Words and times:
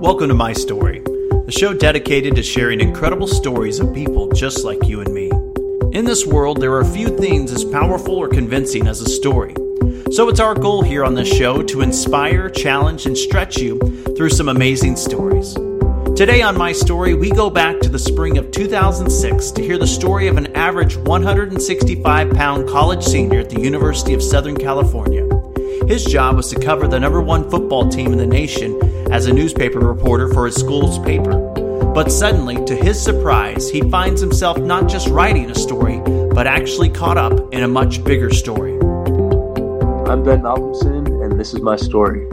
Welcome 0.00 0.28
to 0.28 0.34
My 0.34 0.52
Story, 0.52 1.02
a 1.48 1.50
show 1.50 1.72
dedicated 1.72 2.36
to 2.36 2.42
sharing 2.42 2.82
incredible 2.82 3.26
stories 3.26 3.80
of 3.80 3.94
people 3.94 4.28
just 4.28 4.62
like 4.62 4.86
you 4.86 5.00
and 5.00 5.12
me. 5.12 5.30
In 5.92 6.04
this 6.04 6.26
world, 6.26 6.60
there 6.60 6.74
are 6.74 6.84
few 6.84 7.16
things 7.16 7.50
as 7.50 7.64
powerful 7.64 8.14
or 8.14 8.28
convincing 8.28 8.88
as 8.88 9.00
a 9.00 9.08
story. 9.08 9.54
So 10.12 10.28
it's 10.28 10.38
our 10.38 10.54
goal 10.54 10.82
here 10.82 11.02
on 11.02 11.14
this 11.14 11.34
show 11.34 11.62
to 11.62 11.80
inspire, 11.80 12.50
challenge, 12.50 13.06
and 13.06 13.16
stretch 13.16 13.56
you 13.56 13.78
through 14.18 14.28
some 14.28 14.50
amazing 14.50 14.96
stories. 14.96 15.54
Today 16.14 16.42
on 16.42 16.58
My 16.58 16.72
Story, 16.72 17.14
we 17.14 17.30
go 17.30 17.48
back 17.48 17.80
to 17.80 17.88
the 17.88 17.98
spring 17.98 18.36
of 18.36 18.50
2006 18.50 19.50
to 19.52 19.62
hear 19.62 19.78
the 19.78 19.86
story 19.86 20.28
of 20.28 20.36
an 20.36 20.54
average 20.54 20.98
165 20.98 22.30
pound 22.32 22.68
college 22.68 23.02
senior 23.02 23.40
at 23.40 23.48
the 23.48 23.62
University 23.62 24.12
of 24.12 24.22
Southern 24.22 24.58
California. 24.58 25.26
His 25.88 26.04
job 26.04 26.36
was 26.36 26.50
to 26.50 26.60
cover 26.60 26.86
the 26.86 27.00
number 27.00 27.22
one 27.22 27.48
football 27.48 27.88
team 27.88 28.12
in 28.12 28.18
the 28.18 28.26
nation 28.26 28.78
as 29.16 29.26
a 29.26 29.32
newspaper 29.32 29.78
reporter 29.78 30.30
for 30.34 30.44
his 30.44 30.54
school's 30.56 30.98
paper. 30.98 31.38
But 31.94 32.12
suddenly, 32.12 32.62
to 32.66 32.76
his 32.76 33.02
surprise, 33.02 33.70
he 33.70 33.80
finds 33.80 34.20
himself 34.20 34.58
not 34.58 34.90
just 34.90 35.08
writing 35.08 35.50
a 35.50 35.54
story, 35.54 36.00
but 36.34 36.46
actually 36.46 36.90
caught 36.90 37.16
up 37.16 37.54
in 37.54 37.62
a 37.62 37.68
much 37.68 38.04
bigger 38.04 38.28
story. 38.28 38.74
I'm 38.74 40.22
Ben 40.22 40.42
Malcolmson, 40.42 41.24
and 41.24 41.40
this 41.40 41.54
is 41.54 41.62
my 41.62 41.76
story. 41.76 42.28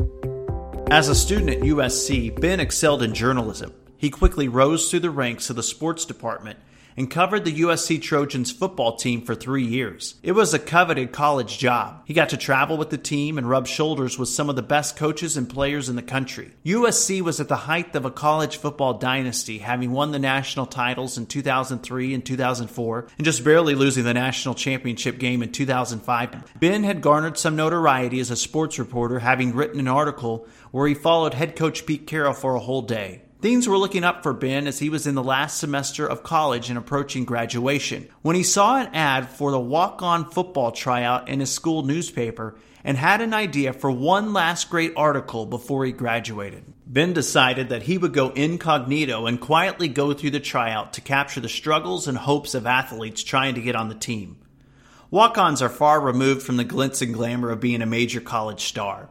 As 0.91 1.07
a 1.07 1.15
student 1.15 1.51
at 1.51 1.59
USC, 1.59 2.37
Ben 2.41 2.59
excelled 2.59 3.01
in 3.01 3.13
journalism. 3.13 3.73
He 3.95 4.09
quickly 4.09 4.49
rose 4.49 4.91
through 4.91 4.99
the 4.99 5.09
ranks 5.09 5.49
of 5.49 5.55
the 5.55 5.63
sports 5.63 6.03
department 6.03 6.59
and 6.97 7.09
covered 7.09 7.45
the 7.45 7.61
USC 7.61 8.01
Trojans 8.01 8.51
football 8.51 8.95
team 8.95 9.21
for 9.21 9.35
three 9.35 9.63
years. 9.63 10.15
It 10.23 10.33
was 10.33 10.53
a 10.53 10.59
coveted 10.59 11.11
college 11.11 11.57
job. 11.57 12.01
He 12.05 12.13
got 12.13 12.29
to 12.29 12.37
travel 12.37 12.77
with 12.77 12.89
the 12.89 12.97
team 12.97 13.37
and 13.37 13.49
rub 13.49 13.67
shoulders 13.67 14.17
with 14.17 14.29
some 14.29 14.49
of 14.49 14.55
the 14.55 14.61
best 14.61 14.95
coaches 14.95 15.37
and 15.37 15.49
players 15.49 15.89
in 15.89 15.95
the 15.95 16.01
country. 16.01 16.51
USC 16.65 17.21
was 17.21 17.39
at 17.39 17.47
the 17.47 17.55
height 17.55 17.95
of 17.95 18.05
a 18.05 18.11
college 18.11 18.57
football 18.57 18.95
dynasty, 18.95 19.59
having 19.59 19.91
won 19.91 20.11
the 20.11 20.19
national 20.19 20.65
titles 20.65 21.17
in 21.17 21.25
2003 21.25 22.13
and 22.13 22.25
2004, 22.25 23.07
and 23.17 23.25
just 23.25 23.43
barely 23.43 23.75
losing 23.75 24.03
the 24.03 24.13
national 24.13 24.55
championship 24.55 25.17
game 25.19 25.43
in 25.43 25.51
2005. 25.51 26.59
Ben 26.59 26.83
had 26.83 27.01
garnered 27.01 27.37
some 27.37 27.55
notoriety 27.55 28.19
as 28.19 28.31
a 28.31 28.35
sports 28.35 28.79
reporter, 28.79 29.19
having 29.19 29.53
written 29.55 29.79
an 29.79 29.87
article 29.87 30.47
where 30.71 30.87
he 30.87 30.93
followed 30.93 31.33
head 31.33 31.55
coach 31.55 31.85
Pete 31.85 32.07
Carroll 32.07 32.33
for 32.33 32.55
a 32.55 32.59
whole 32.59 32.81
day. 32.81 33.21
Things 33.43 33.67
were 33.67 33.77
looking 33.77 34.05
up 34.05 34.23
for 34.23 34.31
Ben 34.31 34.67
as 34.67 34.79
he 34.79 34.89
was 34.89 35.05
in 35.05 35.15
the 35.15 35.21
last 35.21 35.57
semester 35.57 36.07
of 36.07 36.23
college 36.23 36.69
and 36.69 36.77
approaching 36.77 37.25
graduation 37.25 38.07
when 38.21 38.37
he 38.37 38.41
saw 38.41 38.77
an 38.77 38.87
ad 38.95 39.27
for 39.27 39.51
the 39.51 39.59
walk 39.59 40.01
on 40.01 40.31
football 40.31 40.71
tryout 40.71 41.27
in 41.27 41.41
his 41.41 41.51
school 41.51 41.83
newspaper 41.83 42.55
and 42.85 42.95
had 42.95 43.19
an 43.19 43.33
idea 43.33 43.73
for 43.73 43.91
one 43.91 44.31
last 44.31 44.69
great 44.69 44.93
article 44.95 45.45
before 45.45 45.83
he 45.83 45.91
graduated. 45.91 46.63
Ben 46.87 47.11
decided 47.11 47.67
that 47.67 47.83
he 47.83 47.97
would 47.97 48.13
go 48.13 48.29
incognito 48.29 49.25
and 49.25 49.41
quietly 49.41 49.89
go 49.89 50.13
through 50.13 50.31
the 50.31 50.39
tryout 50.39 50.93
to 50.93 51.01
capture 51.01 51.41
the 51.41 51.49
struggles 51.49 52.07
and 52.07 52.19
hopes 52.19 52.55
of 52.55 52.65
athletes 52.65 53.25
trying 53.25 53.55
to 53.55 53.61
get 53.61 53.75
on 53.75 53.89
the 53.89 53.95
team. 53.95 54.37
Walk 55.11 55.37
ons 55.37 55.61
are 55.61 55.67
far 55.67 55.99
removed 55.99 56.43
from 56.43 56.55
the 56.55 56.63
glitz 56.63 57.01
and 57.01 57.13
glamour 57.13 57.49
of 57.49 57.59
being 57.59 57.81
a 57.81 57.85
major 57.85 58.21
college 58.21 58.63
star. 58.63 59.09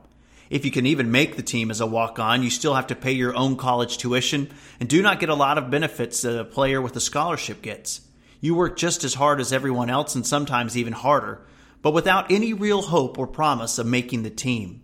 If 0.52 0.66
you 0.66 0.70
can 0.70 0.84
even 0.84 1.10
make 1.10 1.36
the 1.36 1.42
team 1.42 1.70
as 1.70 1.80
a 1.80 1.86
walk 1.86 2.18
on, 2.18 2.42
you 2.42 2.50
still 2.50 2.74
have 2.74 2.88
to 2.88 2.94
pay 2.94 3.12
your 3.12 3.34
own 3.34 3.56
college 3.56 3.96
tuition 3.96 4.50
and 4.78 4.86
do 4.86 5.00
not 5.00 5.18
get 5.18 5.30
a 5.30 5.34
lot 5.34 5.56
of 5.56 5.70
benefits 5.70 6.20
that 6.20 6.38
a 6.38 6.44
player 6.44 6.78
with 6.82 6.94
a 6.94 7.00
scholarship 7.00 7.62
gets. 7.62 8.02
You 8.38 8.54
work 8.54 8.76
just 8.76 9.02
as 9.02 9.14
hard 9.14 9.40
as 9.40 9.50
everyone 9.50 9.88
else 9.88 10.14
and 10.14 10.26
sometimes 10.26 10.76
even 10.76 10.92
harder, 10.92 11.40
but 11.80 11.94
without 11.94 12.30
any 12.30 12.52
real 12.52 12.82
hope 12.82 13.18
or 13.18 13.26
promise 13.26 13.78
of 13.78 13.86
making 13.86 14.24
the 14.24 14.30
team. 14.30 14.82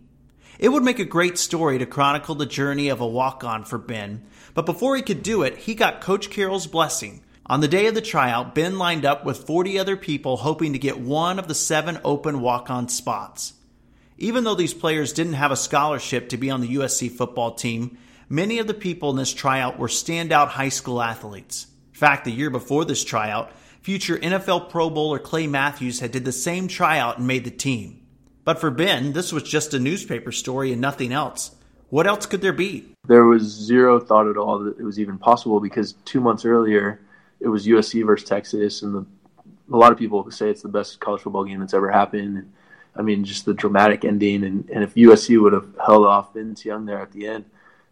It 0.57 0.69
would 0.69 0.81
make 0.81 0.97
a 0.97 1.05
great 1.05 1.37
story 1.37 1.77
to 1.77 1.85
chronicle 1.85 2.33
the 2.33 2.47
journey 2.47 2.89
of 2.89 2.99
a 2.99 3.07
walk 3.07 3.43
on 3.43 3.63
for 3.63 3.77
Ben, 3.77 4.23
but 4.55 4.65
before 4.65 4.95
he 4.95 5.03
could 5.03 5.21
do 5.21 5.43
it, 5.43 5.55
he 5.55 5.75
got 5.75 6.01
Coach 6.01 6.31
Carroll's 6.31 6.65
blessing. 6.65 7.21
On 7.45 7.59
the 7.59 7.67
day 7.67 7.85
of 7.85 7.93
the 7.93 8.01
tryout, 8.01 8.55
Ben 8.55 8.79
lined 8.79 9.05
up 9.05 9.23
with 9.23 9.45
40 9.45 9.77
other 9.77 9.95
people 9.95 10.37
hoping 10.37 10.73
to 10.73 10.79
get 10.79 10.99
one 10.99 11.37
of 11.37 11.47
the 11.47 11.53
seven 11.53 11.99
open 12.03 12.41
walk 12.41 12.71
on 12.71 12.89
spots. 12.89 13.53
Even 14.21 14.43
though 14.43 14.55
these 14.55 14.73
players 14.73 15.13
didn't 15.13 15.33
have 15.33 15.51
a 15.51 15.55
scholarship 15.55 16.27
to 16.29 16.37
be 16.37 16.51
on 16.51 16.59
the 16.59 16.75
USC 16.75 17.09
football 17.09 17.53
team, 17.53 17.97
many 18.27 18.59
of 18.59 18.67
the 18.67 18.73
people 18.73 19.09
in 19.11 19.15
this 19.15 19.33
tryout 19.33 19.79
were 19.79 19.87
standout 19.87 20.49
high 20.49 20.69
school 20.69 21.01
athletes. 21.01 21.67
In 21.93 21.97
fact, 21.97 22.25
the 22.25 22.31
year 22.31 22.49
before 22.49 22.83
this 22.83 23.05
tryout, 23.05 23.49
future 23.81 24.17
NFL 24.17 24.69
Pro 24.69 24.89
Bowler 24.89 25.19
Clay 25.19 25.47
Matthews 25.47 26.01
had 26.01 26.11
did 26.11 26.25
the 26.25 26.33
same 26.33 26.67
tryout 26.67 27.17
and 27.17 27.27
made 27.27 27.45
the 27.45 27.49
team. 27.49 28.05
But 28.43 28.59
for 28.59 28.69
Ben, 28.69 29.13
this 29.13 29.31
was 29.31 29.43
just 29.43 29.73
a 29.73 29.79
newspaper 29.79 30.33
story 30.33 30.73
and 30.73 30.81
nothing 30.81 31.13
else. 31.13 31.55
What 31.87 32.05
else 32.05 32.25
could 32.25 32.41
there 32.41 32.51
be? 32.51 32.93
There 33.07 33.23
was 33.23 33.43
zero 33.43 34.01
thought 34.01 34.27
at 34.27 34.35
all 34.35 34.59
that 34.59 34.77
it 34.77 34.83
was 34.83 34.99
even 34.99 35.17
possible 35.17 35.61
because 35.61 35.93
two 36.03 36.19
months 36.19 36.43
earlier, 36.43 36.99
it 37.39 37.47
was 37.47 37.65
USC 37.65 38.05
versus 38.05 38.27
Texas, 38.27 38.81
and 38.81 38.93
the, 38.95 39.05
a 39.71 39.77
lot 39.77 39.93
of 39.93 39.97
people 39.97 40.29
say 40.29 40.49
it's 40.49 40.61
the 40.61 40.67
best 40.67 40.99
college 40.99 41.21
football 41.21 41.45
game 41.45 41.61
that's 41.61 41.73
ever 41.73 41.89
happened. 41.89 42.51
I 42.95 43.01
mean, 43.01 43.23
just 43.23 43.45
the 43.45 43.53
dramatic 43.53 44.03
ending. 44.05 44.43
And, 44.43 44.69
and 44.69 44.83
if 44.83 44.95
USC 44.95 45.41
would 45.41 45.53
have 45.53 45.67
held 45.83 46.05
off 46.05 46.33
Vince 46.33 46.65
Young 46.65 46.85
there 46.85 46.99
at 46.99 47.11
the 47.11 47.27
end, 47.27 47.45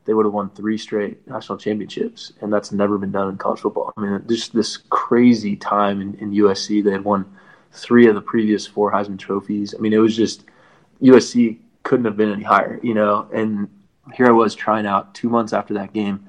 they 0.05 0.13
would 0.13 0.25
have 0.25 0.33
won 0.33 0.49
three 0.49 0.77
straight 0.77 1.27
national 1.27 1.57
championships. 1.57 2.33
And 2.41 2.51
that's 2.51 2.71
never 2.71 2.97
been 2.97 3.11
done 3.11 3.29
in 3.29 3.37
college 3.37 3.61
football. 3.61 3.93
I 3.97 4.01
mean, 4.01 4.23
just 4.27 4.53
this 4.53 4.77
crazy 4.77 5.55
time 5.55 6.01
in, 6.01 6.13
in 6.15 6.31
USC. 6.31 6.83
They 6.83 6.91
had 6.91 7.03
won 7.03 7.25
three 7.71 8.07
of 8.07 8.15
the 8.15 8.21
previous 8.21 8.65
four 8.65 8.91
Heisman 8.91 9.19
trophies. 9.19 9.73
I 9.75 9.79
mean, 9.79 9.93
it 9.93 9.97
was 9.97 10.15
just 10.15 10.45
USC 11.01 11.59
couldn't 11.83 12.05
have 12.05 12.17
been 12.17 12.31
any 12.31 12.43
higher, 12.43 12.79
you 12.83 12.93
know. 12.93 13.27
And 13.33 13.69
here 14.13 14.27
I 14.27 14.31
was 14.31 14.55
trying 14.55 14.85
out 14.85 15.13
two 15.13 15.29
months 15.29 15.53
after 15.53 15.73
that 15.75 15.93
game, 15.93 16.27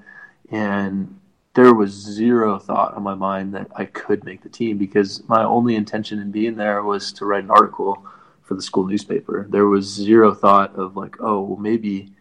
and 0.50 1.18
there 1.54 1.74
was 1.74 1.90
zero 1.90 2.58
thought 2.58 2.94
on 2.94 3.02
my 3.02 3.14
mind 3.14 3.54
that 3.54 3.68
I 3.74 3.86
could 3.86 4.24
make 4.24 4.42
the 4.42 4.48
team 4.48 4.78
because 4.78 5.26
my 5.28 5.42
only 5.42 5.74
intention 5.74 6.20
in 6.20 6.30
being 6.30 6.56
there 6.56 6.82
was 6.82 7.12
to 7.14 7.24
write 7.24 7.44
an 7.44 7.50
article 7.50 8.06
for 8.48 8.54
the 8.54 8.62
school 8.62 8.86
newspaper. 8.86 9.47
There 9.48 9.66
was 9.66 9.84
zero 9.84 10.34
thought 10.34 10.75
of 10.75 10.97
like, 10.97 11.16
oh, 11.20 11.42
well, 11.42 11.59
maybe 11.59 12.12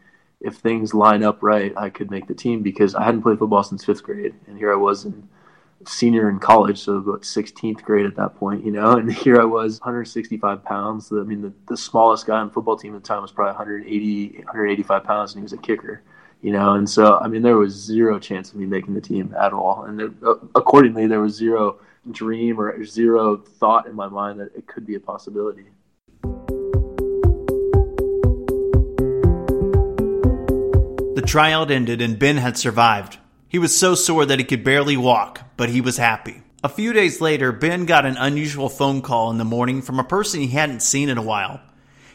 if 0.42 0.58
things 0.58 0.94
line 0.94 1.24
up 1.24 1.42
right, 1.42 1.74
I 1.76 1.90
could 1.90 2.12
make 2.12 2.28
the 2.28 2.36
team 2.36 2.62
because 2.62 2.94
I 2.94 3.04
hadn't 3.04 3.24
played 3.24 3.40
football 3.40 3.64
since 3.64 3.86
fifth 3.86 4.04
grade, 4.04 4.36
and 4.46 4.58
here 4.58 4.72
I 4.72 4.76
was 4.76 5.06
in 5.06 5.28
senior 5.86 6.30
in 6.30 6.40
college, 6.40 6.80
so 6.80 6.94
about 6.94 7.22
16th 7.22 7.82
grade 7.82 8.06
at 8.06 8.16
that 8.16 8.36
point, 8.36 8.66
you 8.66 8.72
know, 8.72 8.92
and 8.98 9.12
here 9.12 9.42
I 9.42 9.46
was 9.46 9.80
165 9.80 10.64
pounds. 10.64 11.12
I 11.12 11.16
mean, 11.16 11.42
the, 11.42 11.54
the 11.68 11.78
smallest 11.78 12.28
guy 12.28 12.40
on 12.40 12.48
the 12.48 12.54
football 12.54 12.78
team 12.78 12.96
at 12.96 13.04
the 13.04 13.08
time 13.08 13.22
was 13.22 13.32
probably 13.32 13.54
180, 13.54 14.38
185 14.40 15.04
pounds, 15.04 15.34
and 15.34 15.40
he 15.40 15.44
was 15.44 15.54
a 15.54 15.58
kicker, 15.58 16.04
you 16.42 16.52
know, 16.52 16.74
and 16.74 16.90
so, 16.90 17.18
I 17.20 17.28
mean, 17.28 17.42
there 17.42 17.58
was 17.58 17.74
zero 17.74 18.20
chance 18.20 18.50
of 18.50 18.58
me 18.58 18.66
making 18.66 18.94
the 18.94 19.02
team 19.02 19.34
at 19.40 19.54
all. 19.54 19.86
And 19.86 19.98
there, 19.98 20.12
uh, 20.26 20.36
accordingly, 20.56 21.08
there 21.08 21.22
was 21.22 21.36
zero 21.36 21.80
dream 22.12 22.60
or 22.60 22.84
zero 22.84 23.38
thought 23.38 23.88
in 23.88 23.96
my 23.96 24.08
mind 24.08 24.40
that 24.40 24.56
it 24.56 24.68
could 24.68 24.86
be 24.86 24.96
a 24.96 25.00
possibility. 25.00 25.66
Tryout 31.28 31.70
ended 31.70 32.02
and 32.02 32.18
Ben 32.18 32.38
had 32.38 32.58
survived. 32.58 33.18
He 33.50 33.60
was 33.60 33.78
so 33.78 33.96
sore 33.96 34.26
that 34.26 34.40
he 34.40 34.46
could 34.46 34.64
barely 34.64 34.98
walk, 34.98 35.42
but 35.58 35.70
he 35.70 35.82
was 35.82 35.98
happy. 35.98 36.42
A 36.64 36.70
few 36.70 36.92
days 36.92 37.22
later, 37.22 37.52
Ben 37.52 37.86
got 37.86 38.06
an 38.06 38.18
unusual 38.18 38.70
phone 38.70 39.02
call 39.02 39.30
in 39.30 39.38
the 39.38 39.46
morning 39.46 39.82
from 39.82 40.00
a 40.00 40.04
person 40.04 40.42
he 40.42 40.48
hadn't 40.48 40.82
seen 40.82 41.10
in 41.10 41.18
a 41.18 41.24
while. 41.24 41.62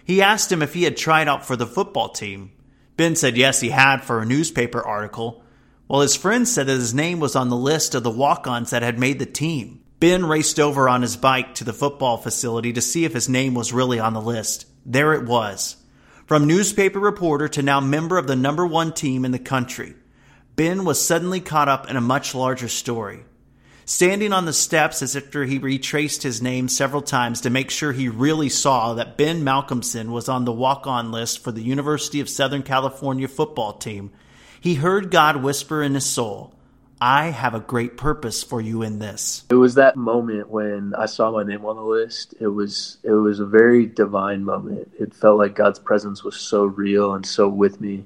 He 0.04 0.20
asked 0.20 0.50
him 0.50 0.62
if 0.62 0.74
he 0.74 0.82
had 0.82 0.96
tried 0.96 1.28
out 1.28 1.46
for 1.46 1.56
the 1.56 1.66
football 1.66 2.08
team. 2.08 2.50
Ben 2.96 3.14
said 3.14 3.36
yes, 3.36 3.60
he 3.60 3.70
had 3.70 4.02
for 4.02 4.20
a 4.20 4.26
newspaper 4.26 4.82
article, 4.82 5.42
while 5.86 6.00
his 6.00 6.16
friend 6.16 6.46
said 6.46 6.66
that 6.66 6.72
his 6.72 6.92
name 6.92 7.20
was 7.20 7.36
on 7.36 7.48
the 7.48 7.56
list 7.56 7.94
of 7.94 8.02
the 8.02 8.10
walk 8.10 8.46
ons 8.46 8.70
that 8.70 8.82
had 8.82 8.98
made 8.98 9.18
the 9.18 9.26
team. 9.26 9.82
Ben 10.00 10.26
raced 10.26 10.58
over 10.58 10.88
on 10.88 11.02
his 11.02 11.16
bike 11.16 11.54
to 11.54 11.64
the 11.64 11.72
football 11.72 12.16
facility 12.16 12.72
to 12.72 12.80
see 12.80 13.04
if 13.04 13.14
his 13.14 13.28
name 13.28 13.54
was 13.54 13.72
really 13.72 14.00
on 14.00 14.14
the 14.14 14.20
list. 14.20 14.66
There 14.84 15.14
it 15.14 15.24
was. 15.24 15.76
From 16.26 16.46
newspaper 16.46 17.00
reporter 17.00 17.48
to 17.48 17.62
now 17.62 17.80
member 17.80 18.16
of 18.16 18.26
the 18.26 18.36
number 18.36 18.66
one 18.66 18.92
team 18.92 19.24
in 19.24 19.32
the 19.32 19.38
country, 19.38 19.94
Ben 20.54 20.84
was 20.84 21.04
suddenly 21.04 21.40
caught 21.40 21.68
up 21.68 21.90
in 21.90 21.96
a 21.96 22.00
much 22.00 22.34
larger 22.34 22.68
story. 22.68 23.24
Standing 23.84 24.32
on 24.32 24.44
the 24.44 24.52
steps 24.52 25.02
as 25.02 25.16
after 25.16 25.44
he 25.44 25.58
retraced 25.58 26.22
his 26.22 26.40
name 26.40 26.68
several 26.68 27.02
times 27.02 27.40
to 27.40 27.50
make 27.50 27.70
sure 27.70 27.92
he 27.92 28.08
really 28.08 28.48
saw 28.48 28.94
that 28.94 29.16
Ben 29.16 29.42
Malcolmson 29.42 30.10
was 30.10 30.28
on 30.28 30.44
the 30.44 30.52
walk 30.52 30.86
on 30.86 31.10
list 31.10 31.42
for 31.42 31.50
the 31.50 31.62
University 31.62 32.20
of 32.20 32.28
Southern 32.28 32.62
California 32.62 33.26
football 33.26 33.72
team, 33.72 34.12
he 34.60 34.76
heard 34.76 35.10
God 35.10 35.42
whisper 35.42 35.82
in 35.82 35.94
his 35.94 36.06
soul, 36.06 36.54
I 37.04 37.30
have 37.30 37.52
a 37.52 37.58
great 37.58 37.96
purpose 37.96 38.44
for 38.44 38.60
you 38.60 38.82
in 38.82 39.00
this. 39.00 39.44
It 39.50 39.56
was 39.56 39.74
that 39.74 39.96
moment 39.96 40.48
when 40.48 40.94
I 40.94 41.06
saw 41.06 41.32
my 41.32 41.42
name 41.42 41.64
on 41.64 41.74
the 41.74 41.82
list. 41.82 42.32
It 42.38 42.46
was 42.46 42.98
it 43.02 43.10
was 43.10 43.40
a 43.40 43.44
very 43.44 43.86
divine 43.86 44.44
moment. 44.44 44.92
It 45.00 45.12
felt 45.12 45.36
like 45.36 45.56
God's 45.56 45.80
presence 45.80 46.22
was 46.22 46.36
so 46.36 46.64
real 46.64 47.14
and 47.14 47.26
so 47.26 47.48
with 47.48 47.80
me. 47.80 48.04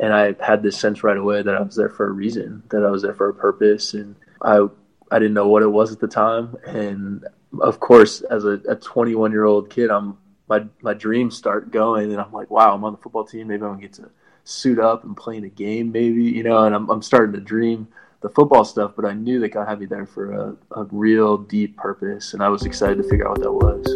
And 0.00 0.14
I 0.14 0.36
had 0.40 0.62
this 0.62 0.78
sense 0.78 1.04
right 1.04 1.18
away 1.18 1.42
that 1.42 1.54
I 1.54 1.60
was 1.60 1.76
there 1.76 1.90
for 1.90 2.06
a 2.06 2.12
reason, 2.12 2.62
that 2.70 2.82
I 2.82 2.88
was 2.88 3.02
there 3.02 3.12
for 3.12 3.28
a 3.28 3.34
purpose 3.34 3.92
and 3.92 4.16
I 4.40 4.66
I 5.10 5.18
didn't 5.18 5.34
know 5.34 5.48
what 5.48 5.62
it 5.62 5.68
was 5.68 5.92
at 5.92 6.00
the 6.00 6.08
time. 6.08 6.56
And 6.66 7.26
of 7.60 7.78
course, 7.78 8.22
as 8.22 8.46
a, 8.46 8.52
a 8.66 8.74
21 8.74 9.32
year 9.32 9.44
old 9.44 9.68
kid, 9.68 9.90
I'm 9.90 10.16
my 10.48 10.64
my 10.80 10.94
dreams 10.94 11.36
start 11.36 11.70
going, 11.70 12.10
and 12.10 12.18
I'm 12.18 12.32
like, 12.32 12.50
wow, 12.50 12.74
I'm 12.74 12.84
on 12.84 12.92
the 12.92 12.98
football 13.02 13.26
team. 13.26 13.48
Maybe 13.48 13.64
I'm 13.64 13.72
gonna 13.72 13.82
get 13.82 13.92
to 13.94 14.08
suit 14.44 14.78
up 14.78 15.04
and 15.04 15.14
play 15.14 15.36
in 15.36 15.44
a 15.44 15.50
game, 15.50 15.92
maybe, 15.92 16.24
you 16.24 16.42
know, 16.42 16.64
and 16.64 16.74
I'm, 16.74 16.88
I'm 16.88 17.02
starting 17.02 17.34
to 17.34 17.40
dream 17.40 17.88
the 18.20 18.28
football 18.28 18.64
stuff, 18.64 18.92
but 18.96 19.04
I 19.04 19.14
knew 19.14 19.40
that 19.40 19.48
God 19.50 19.66
had 19.66 19.80
me 19.80 19.86
there 19.86 20.06
for 20.06 20.32
a, 20.32 20.56
a 20.72 20.84
real 20.90 21.38
deep 21.38 21.76
purpose, 21.76 22.34
and 22.34 22.42
I 22.42 22.48
was 22.48 22.64
excited 22.64 22.98
to 22.98 23.08
figure 23.08 23.26
out 23.26 23.38
what 23.38 23.42
that 23.42 23.52
was. 23.52 23.86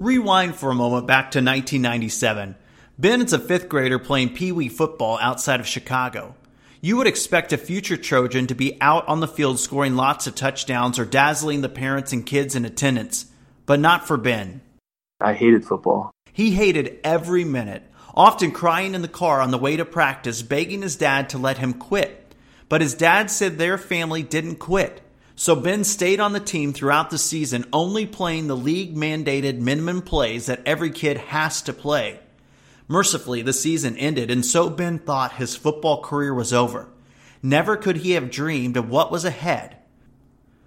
Rewind 0.00 0.56
for 0.56 0.70
a 0.70 0.74
moment 0.74 1.06
back 1.06 1.32
to 1.32 1.38
1997. 1.38 2.56
Ben 2.98 3.22
is 3.22 3.32
a 3.32 3.38
fifth 3.38 3.68
grader 3.68 3.98
playing 3.98 4.34
Pee 4.34 4.52
Wee 4.52 4.68
football 4.68 5.18
outside 5.20 5.60
of 5.60 5.66
Chicago. 5.66 6.34
You 6.80 6.96
would 6.96 7.06
expect 7.06 7.52
a 7.52 7.58
future 7.58 7.96
Trojan 7.96 8.46
to 8.46 8.54
be 8.54 8.80
out 8.80 9.06
on 9.06 9.20
the 9.20 9.28
field 9.28 9.58
scoring 9.58 9.96
lots 9.96 10.26
of 10.26 10.34
touchdowns 10.34 10.98
or 10.98 11.04
dazzling 11.04 11.60
the 11.60 11.68
parents 11.68 12.12
and 12.12 12.24
kids 12.24 12.54
in 12.54 12.64
attendance, 12.64 13.26
but 13.66 13.80
not 13.80 14.06
for 14.06 14.16
Ben. 14.16 14.62
I 15.20 15.34
hated 15.34 15.64
football. 15.64 16.12
He 16.32 16.52
hated 16.52 17.00
every 17.02 17.44
minute, 17.44 17.82
often 18.18 18.50
crying 18.50 18.96
in 18.96 19.02
the 19.02 19.08
car 19.08 19.40
on 19.40 19.52
the 19.52 19.58
way 19.58 19.76
to 19.76 19.84
practice, 19.84 20.42
begging 20.42 20.82
his 20.82 20.96
dad 20.96 21.30
to 21.30 21.38
let 21.38 21.58
him 21.58 21.72
quit. 21.72 22.34
But 22.68 22.80
his 22.80 22.94
dad 22.94 23.30
said 23.30 23.56
their 23.56 23.78
family 23.78 24.24
didn't 24.24 24.56
quit. 24.56 25.00
So 25.36 25.54
Ben 25.54 25.84
stayed 25.84 26.18
on 26.18 26.32
the 26.32 26.40
team 26.40 26.72
throughout 26.72 27.10
the 27.10 27.18
season, 27.18 27.64
only 27.72 28.06
playing 28.06 28.48
the 28.48 28.56
league 28.56 28.96
mandated 28.96 29.60
minimum 29.60 30.02
plays 30.02 30.46
that 30.46 30.62
every 30.66 30.90
kid 30.90 31.16
has 31.16 31.62
to 31.62 31.72
play. 31.72 32.18
Mercifully, 32.88 33.42
the 33.42 33.52
season 33.52 33.96
ended, 33.96 34.32
and 34.32 34.44
so 34.44 34.68
Ben 34.68 34.98
thought 34.98 35.34
his 35.34 35.54
football 35.54 36.02
career 36.02 36.34
was 36.34 36.52
over. 36.52 36.88
Never 37.40 37.76
could 37.76 37.98
he 37.98 38.12
have 38.12 38.32
dreamed 38.32 38.76
of 38.76 38.90
what 38.90 39.12
was 39.12 39.24
ahead. 39.24 39.76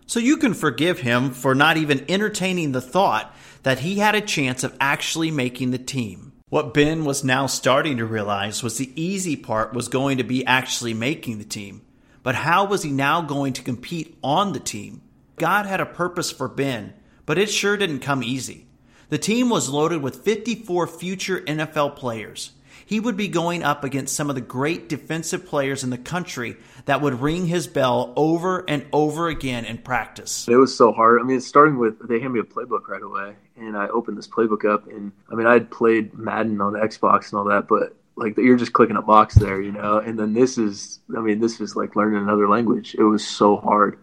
So 0.06 0.22
you 0.22 0.38
can 0.38 0.54
forgive 0.54 1.00
him 1.00 1.32
for 1.32 1.54
not 1.54 1.76
even 1.76 2.06
entertaining 2.10 2.72
the 2.72 2.80
thought 2.80 3.36
that 3.64 3.80
he 3.80 3.96
had 3.96 4.16
a 4.16 4.22
chance 4.22 4.64
of 4.64 4.78
actually 4.80 5.32
making 5.32 5.72
the 5.72 5.78
team. 5.78 6.31
What 6.52 6.74
Ben 6.74 7.06
was 7.06 7.24
now 7.24 7.46
starting 7.48 7.96
to 7.96 8.06
realize 8.06 8.62
was 8.62 8.78
the 8.78 8.92
easy 9.02 9.38
part 9.38 9.74
was 9.74 9.88
going 9.88 10.18
to 10.18 10.26
be 10.26 10.46
actually 10.46 10.94
making 10.94 11.38
the 11.38 11.46
team. 11.46 11.82
But 12.24 12.36
how 12.36 12.66
was 12.66 12.84
he 12.84 12.92
now 12.92 13.22
going 13.22 13.54
to 13.54 13.64
compete 13.64 14.18
on 14.22 14.52
the 14.52 14.60
team? 14.60 15.02
God 15.38 15.66
had 15.66 15.80
a 15.80 15.86
purpose 15.86 16.30
for 16.30 16.50
Ben, 16.50 16.94
but 17.26 17.38
it 17.38 17.50
sure 17.50 17.78
didn't 17.78 18.02
come 18.02 18.22
easy. 18.22 18.68
The 19.08 19.18
team 19.18 19.50
was 19.50 19.70
loaded 19.70 20.02
with 20.02 20.26
54 20.26 20.88
future 20.88 21.40
NFL 21.40 21.96
players 21.96 22.52
he 22.92 23.00
would 23.00 23.16
be 23.16 23.30
going 23.30 23.64
up 23.64 23.86
against 23.86 24.14
some 24.14 24.28
of 24.28 24.36
the 24.36 24.42
great 24.42 24.90
defensive 24.90 25.46
players 25.46 25.86
in 25.86 25.92
the 25.92 25.98
country 25.98 26.58
that 26.84 27.00
would 27.00 27.22
ring 27.22 27.48
his 27.48 27.66
bell 27.66 28.12
over 28.18 28.66
and 28.68 28.86
over 28.92 29.30
again 29.30 29.64
in 29.64 29.78
practice. 29.78 30.46
It 30.50 30.58
was 30.58 30.76
so 30.76 30.92
hard. 30.92 31.22
I 31.22 31.24
mean, 31.24 31.40
starting 31.40 31.78
with 31.78 32.06
they 32.06 32.16
handed 32.16 32.32
me 32.32 32.40
a 32.42 32.44
playbook 32.44 32.90
right 32.90 33.02
away, 33.02 33.36
and 33.56 33.78
I 33.78 33.88
opened 33.88 34.18
this 34.18 34.28
playbook 34.28 34.70
up, 34.70 34.88
and 34.88 35.14
I 35.32 35.36
mean, 35.36 35.48
I 35.48 35.54
had 35.54 35.72
played 35.72 36.14
Madden 36.16 36.60
on 36.60 36.74
the 36.74 36.80
Xbox 36.80 37.32
and 37.32 37.40
all 37.40 37.46
that, 37.46 37.70
but 37.70 37.96
like 38.18 38.36
you're 38.36 38.58
just 38.58 38.74
clicking 38.74 38.98
a 38.98 39.02
box 39.02 39.36
there, 39.36 39.62
you 39.62 39.72
know. 39.72 40.00
And 40.00 40.20
then 40.20 40.34
this 40.34 40.58
is, 40.58 41.00
I 41.16 41.22
mean, 41.22 41.40
this 41.40 41.62
is 41.62 41.78
like 41.78 41.96
learning 41.96 42.22
another 42.22 42.50
language. 42.50 42.94
It 43.00 43.04
was 43.04 43.26
so 43.26 43.56
hard, 43.56 44.00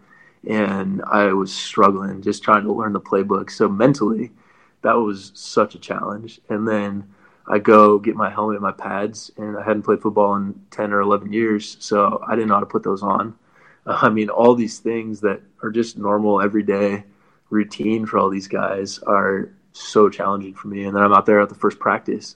and 0.47 1.03
I 1.05 1.33
was 1.33 1.53
struggling 1.53 2.23
just 2.23 2.41
trying 2.41 2.63
to 2.63 2.73
learn 2.73 2.93
the 2.93 2.99
playbook. 2.99 3.51
So 3.51 3.69
mentally, 3.69 4.31
that 4.81 4.93
was 4.93 5.31
such 5.35 5.75
a 5.75 5.79
challenge. 5.79 6.41
And 6.49 6.67
then 6.67 7.13
I 7.49 7.57
go 7.57 7.97
get 7.97 8.15
my 8.15 8.29
helmet 8.29 8.57
and 8.57 8.63
my 8.63 8.71
pads, 8.71 9.31
and 9.37 9.57
I 9.57 9.63
hadn't 9.63 9.81
played 9.81 10.01
football 10.01 10.35
in 10.35 10.61
10 10.69 10.93
or 10.93 11.01
11 11.01 11.33
years, 11.33 11.77
so 11.79 12.23
I 12.25 12.35
didn't 12.35 12.49
know 12.49 12.53
how 12.53 12.59
to 12.59 12.67
put 12.67 12.83
those 12.83 13.01
on. 13.01 13.35
I 13.87 14.09
mean, 14.09 14.29
all 14.29 14.53
these 14.53 14.77
things 14.77 15.19
that 15.21 15.41
are 15.63 15.71
just 15.71 15.97
normal, 15.97 16.41
everyday 16.41 17.03
routine 17.49 18.05
for 18.05 18.19
all 18.19 18.29
these 18.29 18.47
guys 18.47 18.99
are 18.99 19.49
so 19.73 20.09
challenging 20.09 20.53
for 20.53 20.67
me. 20.67 20.83
And 20.83 20.95
then 20.95 21.01
I'm 21.01 21.13
out 21.13 21.25
there 21.25 21.41
at 21.41 21.49
the 21.49 21.55
first 21.55 21.79
practice, 21.79 22.35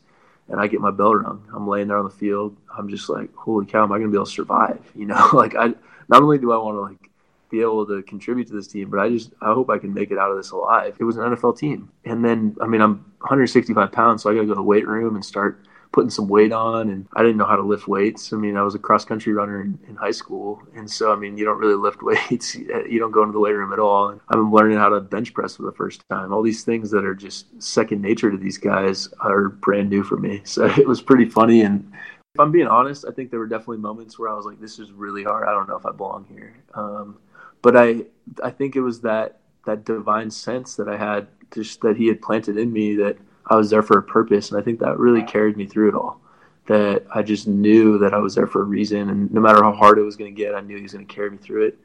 and 0.50 0.60
I 0.60 0.66
get 0.66 0.82
my 0.82 0.90
bell 0.90 1.14
rung. 1.14 1.48
I'm 1.54 1.68
laying 1.68 1.88
there 1.90 2.00
on 2.00 2.06
the 2.06 2.12
field. 2.12 2.58
I'm 2.76 2.90
just 2.90 3.08
like, 3.08 3.34
holy 3.36 3.68
cow, 3.68 3.84
am 3.84 3.92
I 3.92 4.00
going 4.00 4.10
to 4.10 4.12
be 4.12 4.18
able 4.18 4.26
to 4.26 4.32
survive? 4.32 4.80
You 4.96 5.06
know, 5.06 5.30
like 5.34 5.56
I 5.56 5.68
not 6.10 6.24
only 6.24 6.40
do 6.40 6.52
I 6.52 6.58
want 6.58 6.76
to 6.76 6.82
like 6.82 7.12
be 7.54 7.62
able 7.62 7.86
to 7.86 8.02
contribute 8.02 8.48
to 8.48 8.54
this 8.54 8.68
team, 8.68 8.90
but 8.90 9.00
I 9.00 9.10
just 9.10 9.32
I 9.40 9.54
hope 9.54 9.70
I 9.70 9.78
can 9.78 9.94
make 9.94 10.10
it 10.10 10.18
out 10.18 10.32
of 10.32 10.38
this 10.38 10.50
alive. 10.50 10.98
It 11.00 11.04
was 11.04 11.18
an 11.18 11.24
NFL 11.24 11.58
team, 11.58 11.92
and 12.04 12.26
then 12.26 12.58
I 12.60 12.66
mean 12.66 12.82
I'm 12.82 13.06
165 13.20 13.92
pounds, 13.92 14.24
so 14.24 14.32
I 14.32 14.34
got 14.34 14.42
to 14.42 14.48
go 14.48 14.54
to 14.54 14.56
the 14.56 14.64
weight 14.64 14.88
room 14.88 15.14
and 15.16 15.24
start 15.24 15.64
putting 15.92 16.10
some 16.10 16.28
weight 16.28 16.52
on. 16.52 16.90
And 16.90 17.08
I 17.16 17.22
didn't 17.22 17.38
know 17.38 17.46
how 17.46 17.56
to 17.56 17.62
lift 17.62 17.88
weights. 17.88 18.34
I 18.34 18.38
mean 18.38 18.58
I 18.58 18.64
was 18.64 18.74
a 18.74 18.80
cross 18.80 19.06
country 19.06 19.34
runner 19.34 19.62
in, 19.62 19.78
in 19.88 19.96
high 19.96 20.12
school, 20.12 20.64
and 20.76 20.90
so 20.90 21.14
I 21.14 21.16
mean 21.16 21.38
you 21.38 21.46
don't 21.46 21.60
really 21.60 21.76
lift 21.76 22.02
weights. 22.10 22.56
You 22.56 22.98
don't 22.98 23.12
go 23.12 23.22
into 23.22 23.34
the 23.34 23.40
weight 23.40 23.54
room 23.54 23.72
at 23.72 23.80
all. 23.80 24.10
And 24.10 24.20
I'm 24.32 24.52
learning 24.52 24.80
how 24.80 24.90
to 24.90 25.00
bench 25.00 25.32
press 25.36 25.56
for 25.56 25.64
the 25.64 25.74
first 25.74 26.04
time. 26.10 26.34
All 26.34 26.42
these 26.42 26.64
things 26.64 26.90
that 26.90 27.06
are 27.06 27.16
just 27.16 27.62
second 27.62 28.02
nature 28.02 28.32
to 28.32 28.38
these 28.38 28.58
guys 28.58 29.10
are 29.20 29.50
brand 29.50 29.92
new 29.92 30.04
for 30.04 30.18
me. 30.18 30.42
So 30.54 30.66
it 30.66 30.88
was 30.88 31.02
pretty 31.02 31.30
funny 31.30 31.62
and 31.62 31.92
if 32.36 32.40
I'm 32.40 32.52
being 32.52 32.68
honest, 32.68 33.06
I 33.08 33.12
think 33.12 33.30
there 33.30 33.40
were 33.40 33.48
definitely 33.48 33.78
moments 33.78 34.18
where 34.18 34.28
I 34.28 34.34
was 34.34 34.46
like, 34.48 34.60
"This 34.60 34.80
is 34.80 34.92
really 34.92 35.24
hard. 35.24 35.48
I 35.48 35.52
don't 35.52 35.70
know 35.70 35.76
if 35.76 35.86
I 35.86 35.92
belong 35.92 36.26
here." 36.26 36.56
Um, 36.74 37.20
but 37.64 37.76
I 37.76 38.04
I 38.44 38.52
think 38.52 38.76
it 38.76 38.82
was 38.82 39.02
that 39.02 39.40
that 39.66 39.86
divine 39.86 40.30
sense 40.30 40.76
that 40.76 40.88
I 40.88 40.98
had 40.98 41.28
just 41.52 41.82
that 41.82 41.98
he 41.98 42.08
had 42.08 42.22
planted 42.22 42.58
in 42.58 42.72
me 42.72 42.96
that 42.98 43.18
I 43.48 43.56
was 43.56 43.70
there 43.70 43.82
for 43.82 43.98
a 43.98 44.04
purpose. 44.04 44.52
And 44.52 44.60
I 44.60 44.64
think 44.64 44.80
that 44.80 45.00
really 45.00 45.24
carried 45.24 45.58
me 45.58 45.66
through 45.66 45.90
it 45.90 45.96
all 45.96 46.20
that 46.68 47.06
I 47.14 47.24
just 47.24 47.48
knew 47.48 47.98
that 47.98 48.14
I 48.14 48.20
was 48.20 48.36
there 48.36 48.48
for 48.48 48.62
a 48.62 48.66
reason. 48.66 49.10
And 49.10 49.32
no 49.34 49.42
matter 49.42 49.64
how 49.64 49.74
hard 49.74 49.98
it 49.98 50.04
was 50.04 50.16
going 50.16 50.34
to 50.34 50.42
get 50.42 50.54
I 50.54 50.62
knew 50.62 50.78
he 50.78 50.84
was 50.84 50.94
going 50.94 51.08
to 51.08 51.14
carry 51.14 51.32
me 51.32 51.38
through 51.38 51.68
it 51.68 51.78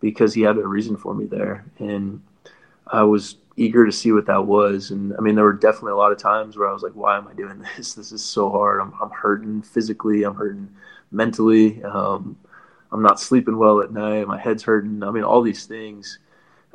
because 0.00 0.34
he 0.34 0.42
had 0.42 0.56
a 0.56 0.66
reason 0.66 0.96
for 0.96 1.14
me 1.14 1.26
there. 1.26 1.64
And 1.78 2.22
I 2.86 3.02
was 3.02 3.36
eager 3.56 3.84
to 3.84 3.92
see 3.92 4.12
what 4.12 4.26
that 4.26 4.46
was. 4.46 4.90
And 4.90 5.14
I 5.16 5.20
mean 5.20 5.34
there 5.34 5.44
were 5.44 5.52
definitely 5.52 5.92
a 5.92 5.96
lot 5.96 6.12
of 6.12 6.18
times 6.18 6.56
where 6.56 6.68
I 6.68 6.72
was 6.72 6.82
like 6.82 6.94
why 6.94 7.16
am 7.16 7.28
I 7.28 7.34
doing 7.34 7.64
this? 7.76 7.94
This 7.94 8.12
is 8.12 8.22
so 8.22 8.50
hard. 8.50 8.80
I'm, 8.80 8.92
I'm 9.00 9.10
hurting 9.10 9.62
physically. 9.62 10.24
I'm 10.24 10.34
hurting 10.34 10.68
mentally. 11.10 11.82
Um, 11.84 12.36
I'm 12.92 13.02
not 13.02 13.18
sleeping 13.18 13.56
well 13.56 13.80
at 13.80 13.92
night. 13.92 14.26
My 14.26 14.38
head's 14.38 14.62
hurting. 14.62 15.02
I 15.02 15.10
mean, 15.10 15.24
all 15.24 15.42
these 15.42 15.66
things. 15.66 16.18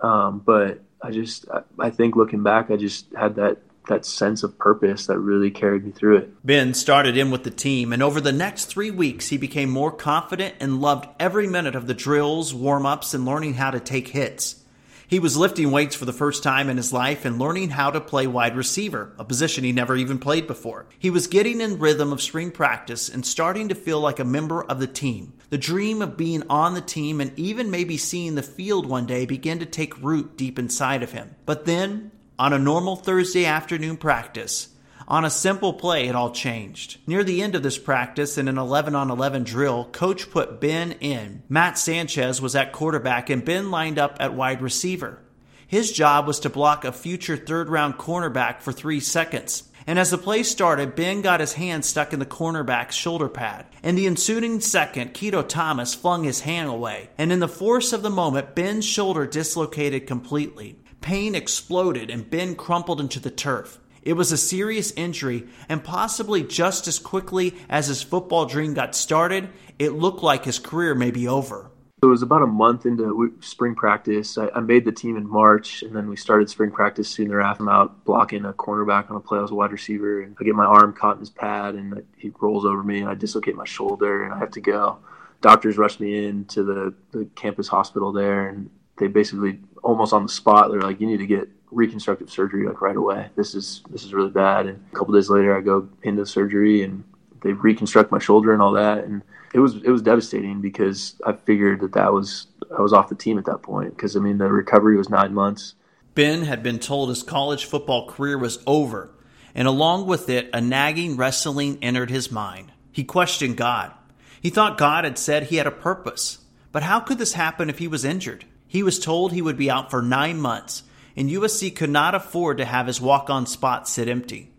Um, 0.02 0.40
but 0.40 0.82
I 1.02 1.12
just, 1.12 1.48
I, 1.50 1.62
I 1.80 1.90
think 1.90 2.16
looking 2.16 2.44
back, 2.44 2.72
I 2.72 2.76
just 2.76 3.08
had 3.14 3.36
that 3.36 3.60
that 3.88 4.06
sense 4.06 4.44
of 4.44 4.58
purpose 4.58 5.08
that 5.08 5.18
really 5.18 5.50
carried 5.50 5.86
me 5.86 5.92
through 5.92 6.18
it. 6.18 6.46
Ben 6.46 6.74
started 6.74 7.18
in 7.18 7.32
with 7.32 7.44
the 7.44 7.52
team, 7.52 7.94
and 7.94 8.04
over 8.04 8.22
the 8.22 8.32
next 8.32 8.66
three 8.66 8.92
weeks, 8.92 9.30
he 9.30 9.38
became 9.38 9.70
more 9.70 9.92
confident 9.92 10.56
and 10.60 10.82
loved 10.82 11.08
every 11.20 11.48
minute 11.48 11.76
of 11.76 11.88
the 11.88 11.94
drills, 11.94 12.54
warm 12.54 12.86
ups, 12.86 13.14
and 13.14 13.26
learning 13.26 13.54
how 13.54 13.72
to 13.72 13.80
take 13.80 14.10
hits. 14.10 14.64
He 15.10 15.20
was 15.20 15.38
lifting 15.38 15.72
weights 15.72 15.96
for 15.96 16.04
the 16.04 16.12
first 16.12 16.44
time 16.44 16.70
in 16.70 16.76
his 16.76 16.92
life 16.92 17.24
and 17.24 17.40
learning 17.40 17.70
how 17.70 17.92
to 17.92 18.02
play 18.02 18.28
wide 18.28 18.58
receiver, 18.58 19.14
a 19.18 19.24
position 19.24 19.64
he 19.64 19.72
never 19.72 19.96
even 19.96 20.20
played 20.20 20.48
before. 20.48 20.86
He 21.00 21.10
was 21.10 21.28
getting 21.28 21.62
in 21.62 21.80
rhythm 21.80 22.12
of 22.12 22.22
spring 22.22 22.52
practice 22.52 23.08
and 23.08 23.26
starting 23.26 23.70
to 23.70 23.76
feel 23.76 24.02
like 24.02 24.20
a 24.20 24.26
member 24.26 24.64
of 24.66 24.82
the 24.82 24.88
team. 24.88 25.32
The 25.50 25.58
dream 25.58 26.02
of 26.02 26.18
being 26.18 26.44
on 26.50 26.74
the 26.74 26.82
team 26.82 27.22
and 27.22 27.32
even 27.40 27.72
maybe 27.72 27.96
seeing 27.96 28.36
the 28.36 28.44
field 28.44 28.86
one 28.86 29.06
day 29.06 29.26
began 29.26 29.60
to 29.60 29.66
take 29.66 30.04
root 30.04 30.36
deep 30.36 30.60
inside 30.60 31.04
of 31.04 31.14
him. 31.14 31.36
But 31.46 31.64
then, 31.64 32.12
on 32.38 32.52
a 32.52 32.60
normal 32.60 32.98
Thursday 32.98 33.46
afternoon 33.46 33.96
practice, 33.96 34.76
on 35.08 35.24
a 35.24 35.30
simple 35.30 35.74
play, 35.74 36.08
it 36.08 36.16
all 36.16 36.32
changed. 36.32 36.98
Near 37.08 37.24
the 37.24 37.42
end 37.42 37.56
of 37.56 37.64
this 37.64 37.78
practice, 37.78 38.38
in 38.38 38.48
an 38.48 38.58
11 38.58 38.94
on 38.94 39.10
11 39.10 39.44
drill, 39.44 39.86
coach 39.86 40.30
put 40.30 40.60
Ben 40.60 40.94
in. 40.94 41.44
Mark 41.48 41.78
Sanchez 41.78 42.42
was 42.42 42.56
at 42.56 42.74
quarterback, 42.74 43.30
and 43.30 43.46
Ben 43.46 43.72
lined 43.72 43.98
up 43.98 44.18
at 44.20 44.34
wide 44.34 44.62
receiver. 44.62 45.22
His 45.66 45.92
job 45.92 46.28
was 46.28 46.42
to 46.42 46.50
block 46.50 46.84
a 46.84 46.92
future 46.92 47.38
third 47.38 47.70
round 47.70 47.98
cornerback 47.98 48.62
for 48.62 48.74
three 48.74 49.00
seconds. 49.00 49.64
And 49.86 49.98
as 49.98 50.12
the 50.12 50.18
play 50.18 50.44
started, 50.44 50.96
Ben 50.96 51.22
got 51.22 51.40
his 51.40 51.54
hand 51.54 51.86
stuck 51.86 52.12
in 52.12 52.20
the 52.20 52.26
cornerback's 52.26 52.96
shoulder 52.96 53.30
pad. 53.30 53.66
In 53.84 53.96
the 53.96 54.08
ensuing 54.08 54.60
second, 54.60 55.14
Kevin 55.14 55.48
Thomas 55.48 55.96
flung 55.96 56.26
his 56.26 56.42
hand 56.42 56.70
away. 56.70 57.10
And 57.18 57.32
in 57.32 57.40
the 57.40 57.48
force 57.48 57.94
of 57.94 58.02
the 58.02 58.10
moment, 58.10 58.56
Ben's 58.56 58.84
shoulder 58.84 59.26
dislocated 59.26 60.06
completely. 60.06 60.78
Pain 61.00 61.36
exploded 61.36 62.10
and 62.10 62.30
Ben 62.30 62.56
crumpled 62.56 63.00
into 63.00 63.22
the 63.22 63.32
turf. 63.32 63.80
It 64.08 64.16
was 64.16 64.32
a 64.32 64.38
serious 64.38 64.92
injury, 64.92 65.48
and 65.68 65.84
possibly 65.84 66.42
just 66.42 66.88
as 66.88 66.98
quickly 66.98 67.56
as 67.68 67.88
his 67.88 68.02
football 68.02 68.46
dream 68.46 68.74
got 68.74 68.96
started, 68.96 69.50
it 69.80 69.90
looked 69.90 70.24
like 70.24 70.46
his 70.46 70.60
career 70.60 70.96
may 70.96 71.12
be 71.12 71.28
over. 71.28 71.70
It 72.02 72.06
was 72.06 72.22
about 72.22 72.42
a 72.42 72.48
month 72.48 72.86
into 72.86 73.36
spring 73.42 73.76
practice. 73.76 74.38
I, 74.38 74.48
I 74.56 74.62
made 74.62 74.86
the 74.86 74.94
team 74.94 75.18
in 75.18 75.28
March, 75.28 75.84
and 75.84 75.94
then 75.94 76.08
we 76.08 76.16
started 76.16 76.50
spring 76.50 76.72
practice 76.72 77.10
soon 77.10 77.28
thereafter. 77.28 77.64
I'm 77.64 77.68
out 77.68 78.06
blocking 78.06 78.46
a 78.46 78.54
cornerback 78.54 79.12
on 79.12 79.18
a 79.18 79.20
play. 79.20 79.40
I 79.40 79.42
was 79.42 79.52
a 79.52 79.56
wide 79.56 79.74
receiver, 79.74 80.22
and 80.22 80.38
I 80.40 80.44
get 80.46 80.56
my 80.56 80.64
arm 80.64 80.94
caught 80.94 81.16
in 81.16 81.20
his 81.20 81.30
pad, 81.30 81.76
and 81.76 82.02
he 82.16 82.32
rolls 82.40 82.64
over 82.64 82.84
me, 82.84 83.02
and 83.02 83.10
I 83.10 83.14
dislocate 83.14 83.58
my 83.58 83.66
shoulder, 83.66 84.24
and 84.24 84.34
I 84.34 84.40
have 84.40 84.52
to 84.52 84.62
go. 84.62 85.00
Doctors 85.42 85.78
rush 85.78 86.00
me 86.00 86.28
in 86.28 86.46
to 86.46 86.64
the, 86.64 86.94
the 87.12 87.26
campus 87.36 87.68
hospital 87.68 88.14
there, 88.14 88.48
and 88.48 88.70
they 89.00 89.08
basically 89.08 89.60
almost 89.84 90.14
on 90.14 90.24
the 90.24 90.32
spot. 90.32 90.72
They're 90.72 90.80
like, 90.80 91.02
"You 91.02 91.08
need 91.08 91.18
to 91.18 91.28
get 91.28 91.50
reconstructive 91.78 92.30
surgery 92.30 92.68
like 92.68 92.82
right 92.82 92.96
away. 92.96 93.30
This 93.36 93.56
is 93.56 93.82
this 93.90 94.04
is 94.04 94.14
really 94.14 94.32
bad." 94.32 94.66
And 94.66 94.84
a 94.92 94.96
couple 94.96 95.14
days 95.14 95.30
later, 95.30 95.56
I 95.56 95.62
go 95.62 95.88
into 96.04 96.26
surgery, 96.26 96.84
and 96.84 97.04
they 97.42 97.54
reconstruct 97.54 98.12
my 98.12 98.20
shoulder 98.20 98.52
and 98.52 98.62
all 98.62 98.74
that, 98.74 99.06
and 99.06 99.22
it 99.54 99.60
was 99.60 99.76
it 99.84 99.90
was 99.90 100.02
devastating 100.02 100.62
because 100.62 101.16
I 101.26 101.34
figured 101.34 101.82
that 101.82 101.94
that 101.94 102.12
was 102.12 102.48
I 102.78 102.82
was 102.82 102.94
off 102.94 103.10
the 103.10 103.16
team 103.16 103.38
at 103.38 103.46
that 103.46 103.62
point 103.62 103.96
because 103.96 104.16
I 104.16 104.20
mean 104.20 104.38
the 104.38 104.52
recovery 104.52 104.98
was 104.98 105.10
nine 105.10 105.34
months. 105.34 105.76
Ben 106.16 106.44
had 106.44 106.64
been 106.64 106.80
told 106.80 107.10
his 107.10 107.24
college 107.24 107.66
football 107.66 108.10
career 108.10 108.38
was 108.38 108.60
over, 108.66 109.12
and 109.54 109.68
along 109.68 110.08
with 110.08 110.30
it, 110.30 110.50
a 110.54 110.60
nagging 110.60 111.16
wrestling 111.16 111.78
entered 111.82 112.10
his 112.10 112.32
mind. 112.32 112.72
He 112.92 113.04
questioned 113.04 113.58
God. 113.58 113.94
He 114.42 114.50
thought 114.50 114.78
God 114.78 115.04
had 115.04 115.18
said 115.18 115.44
he 115.44 115.58
had 115.58 115.68
a 115.68 115.72
purpose. 115.72 116.40
But 116.72 116.84
how 116.84 117.00
could 117.00 117.18
this 117.18 117.34
happen 117.34 117.70
if 117.70 117.80
he 117.80 117.88
was 117.88 118.04
injured? 118.04 118.46
He 118.68 118.84
was 118.84 119.00
told 119.00 119.32
he 119.32 119.42
would 119.42 119.58
be 119.58 119.72
out 119.72 119.90
for 119.90 120.02
nine 120.02 120.40
months, 120.40 120.84
and 121.18 121.30
USC 121.30 121.76
could 121.76 121.90
not 121.90 122.14
afford 122.14 122.60
to 122.60 122.66
have 122.66 122.86
his 122.86 123.02
walk 123.02 123.30
on 123.30 123.48
spot 123.48 123.90
sit 123.90 124.08
empty. 124.08 124.52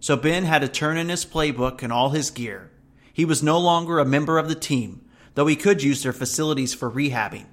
So 0.00 0.16
Ben 0.16 0.44
had 0.44 0.62
to 0.62 0.68
turn 0.68 0.96
in 0.96 1.10
his 1.10 1.26
playbook 1.26 1.82
and 1.82 1.92
all 1.92 2.10
his 2.10 2.30
gear. 2.30 2.70
He 3.12 3.26
was 3.26 3.42
no 3.42 3.58
longer 3.58 3.98
a 3.98 4.06
member 4.06 4.38
of 4.38 4.48
the 4.48 4.54
team, 4.54 5.04
though 5.34 5.46
he 5.46 5.54
could 5.54 5.82
use 5.82 6.02
their 6.02 6.14
facilities 6.14 6.72
for 6.72 6.90
rehabbing. 6.90 7.46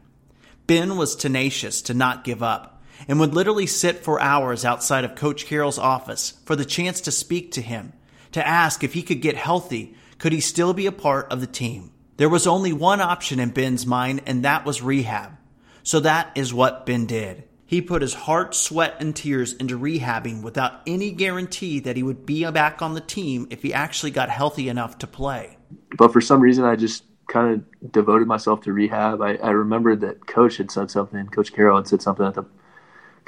Ben 0.68 0.96
was 0.96 1.16
tenacious 1.16 1.82
to 1.84 1.94
not 1.94 2.24
give 2.24 2.42
up 2.42 2.82
and 3.08 3.20
would 3.20 3.36
literally 3.36 3.68
sit 3.68 4.04
for 4.04 4.22
hours 4.22 4.64
outside 4.64 5.04
of 5.04 5.16
Coach 5.16 5.46
Carroll's 5.46 5.78
office 5.78 6.34
for 6.46 6.56
the 6.56 6.66
chance 6.66 7.02
to 7.02 7.12
speak 7.12 7.52
to 7.52 7.62
him, 7.62 7.92
to 8.32 8.48
ask 8.48 8.84
if 8.84 8.94
he 8.94 9.02
could 9.02 9.22
get 9.22 9.36
healthy, 9.36 9.96
could 10.18 10.32
he 10.32 10.40
still 10.40 10.74
be 10.74 10.86
a 10.86 10.92
part 10.92 11.32
of 11.32 11.42
the 11.42 11.48
team? 11.48 11.92
There 12.18 12.30
was 12.30 12.48
only 12.48 12.72
one 12.72 13.02
option 13.02 13.40
in 13.40 13.50
Ben's 13.50 13.86
mind, 13.86 14.22
and 14.26 14.46
that 14.46 14.66
was 14.66 14.82
rehab. 14.82 15.38
So 15.84 16.00
that 16.00 16.32
is 16.36 16.54
what 16.54 16.86
Ben 16.86 17.06
did. 17.06 17.44
He 17.66 17.82
put 17.82 18.02
his 18.02 18.14
heart, 18.14 18.54
sweat, 18.54 18.98
and 19.00 19.16
tears 19.16 19.54
into 19.54 19.78
rehabbing 19.80 20.44
without 20.44 20.82
any 20.86 21.12
guarantee 21.12 21.80
that 21.80 21.96
he 21.96 22.04
would 22.04 22.26
be 22.26 22.50
back 22.52 22.82
on 22.82 22.94
the 22.94 23.02
team 23.02 23.48
if 23.50 23.64
he 23.64 23.74
actually 23.74 24.12
got 24.12 24.30
healthy 24.30 24.70
enough 24.70 25.00
to 25.00 25.08
play. 25.08 25.58
But 25.98 26.14
for 26.14 26.22
some 26.22 26.42
reason, 26.42 26.64
I 26.64 26.76
just 26.76 27.04
kind 27.28 27.54
of 27.54 27.92
devoted 27.92 28.28
myself 28.28 28.62
to 28.62 28.74
rehab. 28.74 29.22
I, 29.22 29.36
I 29.38 29.50
remembered 29.50 30.02
that 30.02 30.28
Coach 30.28 30.58
had 30.58 30.70
said 30.70 30.92
something. 30.92 31.26
Coach 31.28 31.54
Carroll 31.54 31.78
had 31.78 31.88
said 31.88 32.02
something 32.02 32.26
at 32.26 32.36
the 32.36 32.46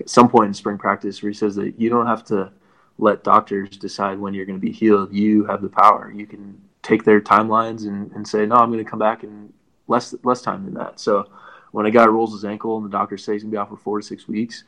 some 0.06 0.30
point 0.30 0.48
in 0.48 0.54
spring 0.54 0.78
practice 0.78 1.24
where 1.24 1.32
he 1.32 1.36
says 1.36 1.56
that 1.56 1.80
you 1.80 1.90
don't 1.90 2.06
have 2.06 2.24
to 2.26 2.52
let 3.00 3.24
doctors 3.24 3.70
decide 3.78 4.20
when 4.20 4.34
you're 4.34 4.46
going 4.46 4.60
to 4.60 4.66
be 4.66 4.72
healed. 4.72 5.12
You 5.14 5.46
have 5.46 5.64
the 5.64 5.70
power. 5.70 6.12
You 6.16 6.28
can 6.28 6.62
take 6.84 7.04
their 7.04 7.20
timelines 7.20 7.88
and, 7.88 8.12
and 8.12 8.28
say, 8.28 8.46
no, 8.46 8.56
I'm 8.56 8.72
going 8.72 8.84
to 8.84 8.90
come 8.90 9.00
back 9.00 9.24
in 9.24 9.52
less 9.88 10.14
less 10.24 10.42
time 10.42 10.66
than 10.66 10.76
that. 10.76 11.00
So 11.00 11.28
when 11.72 11.86
a 11.86 11.92
guy 11.92 12.06
rolls 12.06 12.34
his 12.34 12.46
ankle 12.46 12.78
and 12.78 12.86
the 12.86 12.90
doctor 12.90 13.18
says 13.18 13.34
he's 13.34 13.44
gonna 13.44 13.52
be 13.52 13.58
out 13.58 13.70
for 13.70 13.78
four 13.78 14.00
to 14.00 14.06
six 14.06 14.28
weeks, 14.28 14.64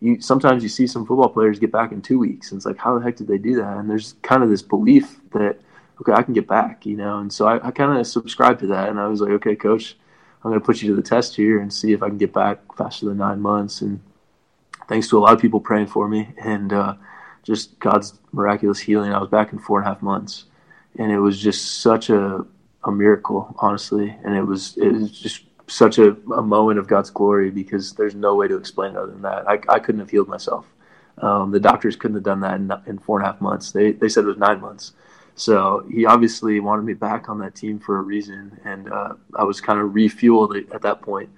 you 0.00 0.20
sometimes 0.20 0.62
you 0.62 0.68
see 0.68 0.86
some 0.86 1.06
football 1.06 1.28
players 1.28 1.58
get 1.58 1.72
back 1.72 1.92
in 1.92 2.02
two 2.02 2.18
weeks, 2.18 2.50
and 2.50 2.58
it's 2.58 2.66
like, 2.66 2.78
how 2.78 2.98
the 2.98 3.04
heck 3.04 3.16
did 3.16 3.26
they 3.26 3.38
do 3.38 3.56
that? 3.56 3.76
And 3.76 3.88
there's 3.88 4.14
kind 4.22 4.42
of 4.42 4.48
this 4.48 4.62
belief 4.62 5.20
that 5.32 5.60
okay, 6.00 6.12
I 6.12 6.22
can 6.22 6.34
get 6.34 6.48
back, 6.48 6.86
you 6.86 6.96
know. 6.96 7.18
And 7.18 7.32
so 7.32 7.46
I, 7.46 7.68
I 7.68 7.70
kind 7.70 7.98
of 7.98 8.06
subscribed 8.06 8.60
to 8.60 8.66
that, 8.68 8.88
and 8.88 8.98
I 8.98 9.06
was 9.06 9.20
like, 9.20 9.30
okay, 9.30 9.56
coach, 9.56 9.96
I'm 10.42 10.50
gonna 10.50 10.60
put 10.60 10.82
you 10.82 10.90
to 10.90 10.96
the 10.96 11.08
test 11.08 11.36
here 11.36 11.60
and 11.60 11.72
see 11.72 11.92
if 11.92 12.02
I 12.02 12.08
can 12.08 12.18
get 12.18 12.32
back 12.32 12.58
faster 12.76 13.06
than 13.06 13.18
nine 13.18 13.40
months. 13.40 13.80
And 13.80 14.00
thanks 14.88 15.08
to 15.08 15.18
a 15.18 15.20
lot 15.20 15.32
of 15.32 15.40
people 15.40 15.60
praying 15.60 15.86
for 15.86 16.08
me 16.08 16.28
and 16.42 16.72
uh, 16.72 16.94
just 17.42 17.78
God's 17.78 18.18
miraculous 18.32 18.80
healing, 18.80 19.12
I 19.12 19.18
was 19.18 19.28
back 19.28 19.52
in 19.52 19.58
four 19.58 19.78
and 19.78 19.86
a 19.86 19.92
half 19.92 20.02
months, 20.02 20.44
and 20.98 21.12
it 21.12 21.20
was 21.20 21.40
just 21.40 21.80
such 21.80 22.10
a 22.10 22.44
a 22.86 22.92
miracle, 22.92 23.54
honestly. 23.58 24.14
And 24.24 24.34
it 24.34 24.42
was 24.42 24.76
it 24.76 24.90
was 24.92 25.10
just 25.10 25.42
such 25.66 25.98
a, 25.98 26.16
a, 26.32 26.42
moment 26.42 26.78
of 26.78 26.86
God's 26.86 27.10
glory 27.10 27.50
because 27.50 27.92
there's 27.92 28.14
no 28.14 28.34
way 28.34 28.48
to 28.48 28.56
explain 28.56 28.92
it 28.92 28.96
other 28.96 29.12
than 29.12 29.22
that. 29.22 29.48
I, 29.48 29.58
I 29.68 29.78
couldn't 29.78 30.00
have 30.00 30.10
healed 30.10 30.28
myself. 30.28 30.66
Um, 31.18 31.52
the 31.52 31.60
doctors 31.60 31.96
couldn't 31.96 32.16
have 32.16 32.24
done 32.24 32.40
that 32.40 32.54
in, 32.56 32.70
in, 32.86 32.98
four 32.98 33.18
and 33.18 33.26
a 33.26 33.32
half 33.32 33.40
months. 33.40 33.72
They, 33.72 33.92
they 33.92 34.08
said 34.08 34.24
it 34.24 34.28
was 34.28 34.36
nine 34.36 34.60
months. 34.60 34.92
So 35.36 35.86
he 35.90 36.06
obviously 36.06 36.60
wanted 36.60 36.84
me 36.84 36.94
back 36.94 37.28
on 37.28 37.38
that 37.38 37.54
team 37.54 37.78
for 37.78 37.98
a 37.98 38.02
reason. 38.02 38.60
And 38.64 38.92
uh, 38.92 39.14
I 39.36 39.44
was 39.44 39.60
kind 39.60 39.80
of 39.80 39.90
refueled 39.90 40.72
at 40.74 40.82
that 40.82 41.02
point 41.02 41.30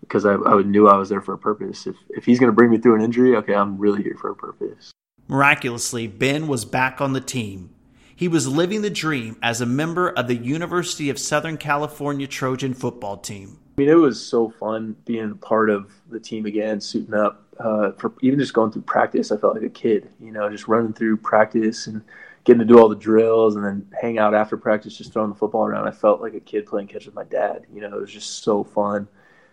because 0.00 0.26
I, 0.26 0.34
I 0.34 0.62
knew 0.62 0.88
I 0.88 0.96
was 0.96 1.08
there 1.08 1.20
for 1.20 1.34
a 1.34 1.38
purpose. 1.38 1.86
If, 1.86 1.96
if 2.10 2.24
he's 2.24 2.38
going 2.38 2.48
to 2.48 2.54
bring 2.54 2.70
me 2.70 2.78
through 2.78 2.96
an 2.96 3.02
injury, 3.02 3.36
okay, 3.36 3.54
I'm 3.54 3.78
really 3.78 4.02
here 4.02 4.16
for 4.20 4.30
a 4.30 4.36
purpose. 4.36 4.90
Miraculously, 5.28 6.06
Ben 6.06 6.46
was 6.46 6.64
back 6.64 7.00
on 7.00 7.12
the 7.12 7.20
team. 7.20 7.70
He 8.14 8.28
was 8.28 8.46
living 8.46 8.82
the 8.82 8.90
dream 8.90 9.36
as 9.42 9.60
a 9.60 9.66
member 9.66 10.08
of 10.08 10.28
the 10.28 10.36
University 10.36 11.10
of 11.10 11.18
Southern 11.18 11.56
California 11.56 12.26
Trojan 12.26 12.74
football 12.74 13.16
team. 13.16 13.58
I 13.72 13.80
mean, 13.80 13.88
it 13.88 13.94
was 13.94 14.24
so 14.24 14.50
fun 14.50 14.94
being 15.06 15.30
a 15.30 15.34
part 15.34 15.70
of 15.70 15.90
the 16.10 16.20
team 16.20 16.44
again, 16.44 16.80
suiting 16.80 17.14
up. 17.14 17.42
Uh, 17.58 17.92
for 17.92 18.12
even 18.20 18.38
just 18.38 18.52
going 18.52 18.70
through 18.70 18.82
practice, 18.82 19.32
I 19.32 19.38
felt 19.38 19.54
like 19.54 19.64
a 19.64 19.70
kid. 19.70 20.10
You 20.20 20.30
know, 20.30 20.50
just 20.50 20.68
running 20.68 20.92
through 20.92 21.16
practice 21.18 21.86
and 21.86 22.02
getting 22.44 22.58
to 22.60 22.66
do 22.66 22.78
all 22.78 22.88
the 22.88 22.96
drills, 22.96 23.56
and 23.56 23.64
then 23.64 23.86
hang 23.98 24.18
out 24.18 24.34
after 24.34 24.58
practice, 24.58 24.96
just 24.96 25.12
throwing 25.12 25.30
the 25.30 25.36
football 25.36 25.64
around. 25.64 25.88
I 25.88 25.90
felt 25.90 26.20
like 26.20 26.34
a 26.34 26.40
kid 26.40 26.66
playing 26.66 26.88
catch 26.88 27.06
with 27.06 27.14
my 27.14 27.24
dad. 27.24 27.64
You 27.72 27.80
know, 27.80 27.96
it 27.96 28.00
was 28.00 28.12
just 28.12 28.42
so 28.42 28.62
fun. 28.62 29.08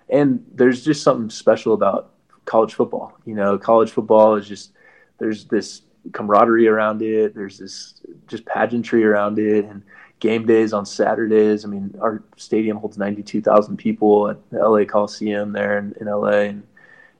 And 0.09 0.45
there's 0.53 0.83
just 0.83 1.01
something 1.01 1.29
special 1.29 1.73
about 1.73 2.11
college 2.43 2.73
football. 2.73 3.17
You 3.25 3.35
know, 3.35 3.57
college 3.57 3.91
football 3.91 4.35
is 4.35 4.47
just 4.47 4.73
there's 5.17 5.45
this 5.45 5.83
camaraderie 6.11 6.67
around 6.67 7.01
it. 7.01 7.35
There's 7.35 7.57
this 7.57 8.01
just 8.27 8.45
pageantry 8.45 9.05
around 9.05 9.39
it, 9.39 9.63
and 9.63 9.81
game 10.19 10.45
days 10.45 10.73
on 10.73 10.85
Saturdays. 10.85 11.65
I 11.65 11.67
mean, 11.67 11.95
our 12.01 12.21
stadium 12.35 12.77
holds 12.77 12.97
92,000 12.97 13.77
people 13.77 14.29
at 14.29 14.49
the 14.49 14.59
LA 14.59 14.85
Coliseum 14.85 15.53
there 15.53 15.77
in, 15.77 15.93
in, 15.99 16.07
LA. 16.07 16.29
And 16.29 16.63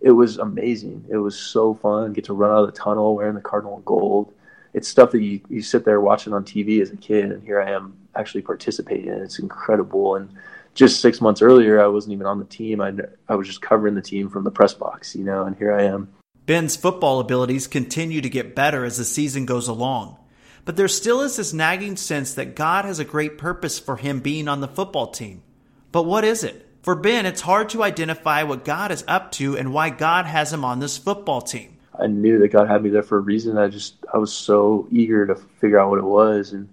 it 0.01 0.11
was 0.11 0.37
amazing. 0.37 1.05
It 1.09 1.17
was 1.17 1.37
so 1.37 1.73
fun. 1.73 2.13
Get 2.13 2.25
to 2.25 2.33
run 2.33 2.51
out 2.51 2.63
of 2.63 2.73
the 2.73 2.79
tunnel 2.79 3.15
wearing 3.15 3.35
the 3.35 3.41
Cardinal 3.41 3.79
gold. 3.79 4.33
It's 4.73 4.87
stuff 4.87 5.11
that 5.11 5.21
you, 5.21 5.41
you 5.49 5.61
sit 5.61 5.85
there 5.85 5.99
watching 5.99 6.33
on 6.33 6.43
TV 6.43 6.81
as 6.81 6.91
a 6.91 6.97
kid, 6.97 7.31
and 7.31 7.43
here 7.43 7.59
I 7.59 7.71
am 7.71 7.97
actually 8.15 8.43
participating. 8.43 9.09
It's 9.09 9.39
incredible. 9.39 10.15
And 10.15 10.29
just 10.75 11.01
six 11.01 11.21
months 11.21 11.41
earlier, 11.41 11.83
I 11.83 11.87
wasn't 11.87 12.13
even 12.13 12.27
on 12.27 12.37
the 12.37 12.45
team. 12.45 12.79
I, 12.79 12.93
I 13.27 13.35
was 13.35 13.47
just 13.47 13.61
covering 13.61 13.95
the 13.95 14.01
team 14.01 14.29
from 14.29 14.43
the 14.43 14.51
press 14.51 14.73
box, 14.73 15.15
you 15.15 15.23
know, 15.23 15.45
and 15.45 15.55
here 15.55 15.73
I 15.73 15.83
am. 15.83 16.09
Ben's 16.45 16.75
football 16.75 17.19
abilities 17.19 17.67
continue 17.67 18.21
to 18.21 18.29
get 18.29 18.55
better 18.55 18.85
as 18.85 18.97
the 18.97 19.05
season 19.05 19.45
goes 19.45 19.67
along. 19.67 20.17
But 20.65 20.75
there 20.75 20.87
still 20.87 21.21
is 21.21 21.35
this 21.37 21.53
nagging 21.53 21.97
sense 21.97 22.33
that 22.33 22.55
God 22.55 22.85
has 22.85 22.99
a 22.99 23.05
great 23.05 23.37
purpose 23.37 23.79
for 23.79 23.97
him 23.97 24.19
being 24.19 24.47
on 24.47 24.61
the 24.61 24.67
football 24.67 25.07
team. 25.07 25.43
But 25.91 26.03
what 26.03 26.23
is 26.23 26.43
it? 26.43 26.67
For 26.81 26.95
Ben, 26.95 27.25
it's 27.25 27.41
hard 27.41 27.69
to 27.69 27.83
identify 27.83 28.43
what 28.43 28.63
God 28.63 28.91
is 28.91 29.03
up 29.07 29.31
to 29.33 29.57
and 29.57 29.73
why 29.73 29.89
God 29.89 30.25
has 30.25 30.53
him 30.53 30.63
on 30.63 30.79
this 30.79 30.97
football 30.97 31.41
team. 31.41 31.77
I 31.99 32.07
knew 32.07 32.39
that 32.39 32.49
God 32.49 32.69
had 32.69 32.83
me 32.83 32.89
there 32.89 33.03
for 33.03 33.17
a 33.17 33.21
reason. 33.21 33.57
I 33.57 33.67
just 33.67 33.95
I 34.13 34.17
was 34.17 34.31
so 34.31 34.87
eager 34.89 35.27
to 35.27 35.35
figure 35.35 35.79
out 35.79 35.89
what 35.89 35.99
it 35.99 36.05
was, 36.05 36.53
and 36.53 36.69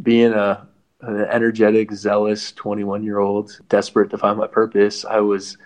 being 0.00 0.32
a 0.32 0.68
an 1.02 1.22
energetic, 1.22 1.92
zealous 1.92 2.52
21 2.52 3.02
year 3.02 3.18
old, 3.18 3.58
desperate 3.68 4.10
to 4.10 4.18
find 4.18 4.38
my 4.38 4.46
purpose, 4.46 5.04
I 5.04 5.20
was 5.20 5.56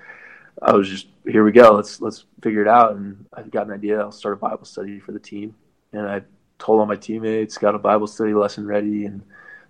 I 0.63 0.73
was 0.73 0.89
just 0.89 1.07
here 1.27 1.45
we 1.45 1.53
go. 1.53 1.73
Let's 1.73 2.01
let's 2.01 2.25
figure 2.43 2.63
it 2.63 2.69
out. 2.69 2.97
And 2.97 3.27
I 3.33 3.43
got 3.43 3.67
an 3.67 3.73
idea. 3.73 4.01
I'll 4.01 4.13
start 4.13 4.35
a 4.35 4.39
Bible 4.39 4.65
study 4.65 5.01
for 5.01 5.13
the 5.13 5.19
team, 5.19 5.55
and 5.93 6.07
I 6.09 6.23
told 6.59 6.81
all 6.81 6.87
my 6.87 6.97
teammates, 6.97 7.59
got 7.59 7.75
a 7.75 7.79
Bible 7.79 8.07
study 8.07 8.35
lesson 8.35 8.67
ready, 8.67 9.07
and 9.07 9.23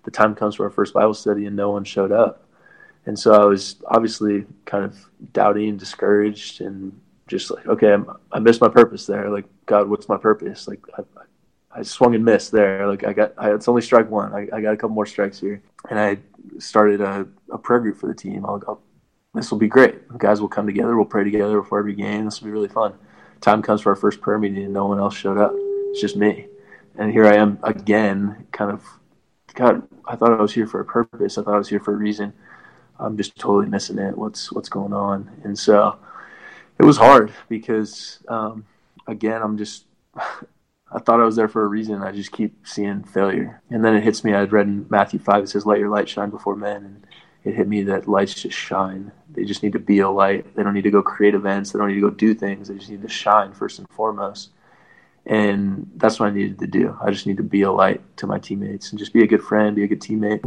the 0.03 0.11
time 0.11 0.35
comes 0.35 0.55
for 0.55 0.63
our 0.63 0.69
first 0.69 0.93
Bible 0.93 1.13
study, 1.13 1.45
and 1.45 1.55
no 1.55 1.71
one 1.71 1.83
showed 1.83 2.11
up. 2.11 2.47
And 3.05 3.17
so 3.17 3.33
I 3.33 3.45
was 3.45 3.77
obviously 3.87 4.45
kind 4.65 4.83
of 4.83 4.97
doubting, 5.33 5.69
and 5.69 5.79
discouraged, 5.79 6.61
and 6.61 6.99
just 7.27 7.51
like, 7.51 7.67
okay, 7.67 7.93
I'm, 7.93 8.09
i 8.31 8.39
missed 8.39 8.61
my 8.61 8.69
purpose 8.69 9.05
there. 9.05 9.29
Like, 9.29 9.45
God, 9.65 9.89
what's 9.89 10.09
my 10.09 10.17
purpose? 10.17 10.67
Like, 10.67 10.81
I, 10.97 11.03
I 11.79 11.81
swung 11.83 12.15
and 12.15 12.23
missed 12.23 12.51
there. 12.51 12.87
Like, 12.87 13.03
I 13.03 13.13
got, 13.13 13.33
I, 13.37 13.53
it's 13.53 13.67
only 13.67 13.81
strike 13.81 14.09
one. 14.09 14.33
I, 14.33 14.47
I, 14.55 14.61
got 14.61 14.73
a 14.73 14.77
couple 14.77 14.95
more 14.95 15.05
strikes 15.05 15.39
here, 15.39 15.61
and 15.89 15.99
I 15.99 16.17
started 16.59 17.01
a, 17.01 17.27
a 17.51 17.57
prayer 17.57 17.79
group 17.79 17.97
for 17.97 18.07
the 18.07 18.15
team. 18.15 18.45
I'll, 18.45 18.81
this 19.33 19.51
will 19.51 19.57
be 19.57 19.67
great. 19.67 20.07
The 20.09 20.17
guys 20.17 20.39
will 20.39 20.47
come 20.47 20.65
together. 20.65 20.95
We'll 20.95 21.05
pray 21.05 21.25
together 21.25 21.61
before 21.61 21.79
every 21.79 21.95
game. 21.95 22.25
This 22.25 22.39
will 22.39 22.45
be 22.45 22.53
really 22.53 22.69
fun. 22.69 22.93
Time 23.41 23.61
comes 23.61 23.81
for 23.81 23.89
our 23.89 23.95
first 23.95 24.21
prayer 24.21 24.39
meeting, 24.39 24.63
and 24.63 24.73
no 24.73 24.87
one 24.87 24.99
else 24.99 25.15
showed 25.15 25.37
up. 25.37 25.51
It's 25.55 25.99
just 25.99 26.15
me 26.15 26.47
and 26.97 27.11
here 27.11 27.25
I 27.25 27.35
am 27.35 27.59
again, 27.63 28.47
kind 28.51 28.71
of, 28.71 28.83
God, 29.53 29.87
I 30.05 30.15
thought 30.15 30.31
I 30.31 30.41
was 30.41 30.53
here 30.53 30.67
for 30.67 30.79
a 30.79 30.85
purpose. 30.85 31.37
I 31.37 31.43
thought 31.43 31.55
I 31.55 31.57
was 31.57 31.69
here 31.69 31.79
for 31.79 31.93
a 31.93 31.97
reason. 31.97 32.33
I'm 32.99 33.17
just 33.17 33.35
totally 33.37 33.67
missing 33.67 33.99
it. 33.99 34.17
What's 34.17 34.51
what's 34.51 34.69
going 34.69 34.93
on? 34.93 35.29
And 35.43 35.57
so 35.57 35.97
it 36.79 36.85
was 36.85 36.97
hard 36.97 37.33
because 37.49 38.19
um, 38.27 38.65
again, 39.07 39.41
I'm 39.41 39.57
just. 39.57 39.85
I 40.91 40.99
thought 40.99 41.19
I 41.19 41.25
was 41.25 41.35
there 41.35 41.49
for 41.49 41.63
a 41.63 41.67
reason. 41.67 42.03
I 42.03 42.11
just 42.11 42.31
keep 42.31 42.65
seeing 42.65 43.03
failure, 43.03 43.61
and 43.69 43.83
then 43.83 43.95
it 43.95 44.03
hits 44.03 44.23
me. 44.23 44.33
I'd 44.33 44.53
read 44.53 44.67
in 44.67 44.85
Matthew 44.89 45.19
five. 45.19 45.43
It 45.43 45.49
says, 45.49 45.65
"Let 45.65 45.79
your 45.79 45.89
light 45.89 46.07
shine 46.07 46.29
before 46.29 46.55
men," 46.55 46.85
and 46.85 47.07
it 47.43 47.55
hit 47.55 47.67
me 47.67 47.83
that 47.83 48.07
lights 48.07 48.33
just 48.35 48.57
shine. 48.57 49.11
They 49.29 49.43
just 49.43 49.61
need 49.61 49.73
to 49.73 49.79
be 49.79 49.99
a 49.99 50.09
light. 50.09 50.55
They 50.55 50.63
don't 50.63 50.73
need 50.73 50.83
to 50.83 50.91
go 50.91 51.01
create 51.01 51.33
events. 51.33 51.71
They 51.71 51.79
don't 51.79 51.89
need 51.89 51.95
to 51.95 52.01
go 52.01 52.11
do 52.11 52.33
things. 52.33 52.67
They 52.67 52.75
just 52.75 52.89
need 52.89 53.01
to 53.01 53.09
shine 53.09 53.51
first 53.51 53.79
and 53.79 53.89
foremost. 53.89 54.51
And 55.25 55.89
that's 55.95 56.19
what 56.19 56.27
I 56.27 56.31
needed 56.31 56.59
to 56.59 56.67
do. 56.67 56.97
I 57.01 57.11
just 57.11 57.25
need 57.25 57.37
to 57.37 57.43
be 57.43 57.63
a 57.63 57.71
light 57.71 58.01
to 58.17 58.27
my 58.27 58.37
teammates 58.37 58.91
and 58.91 58.99
just 58.99 59.13
be 59.13 59.23
a 59.23 59.27
good 59.27 59.41
friend, 59.41 59.75
be 59.75 59.83
a 59.83 59.87
good 59.87 60.01
teammate. 60.01 60.41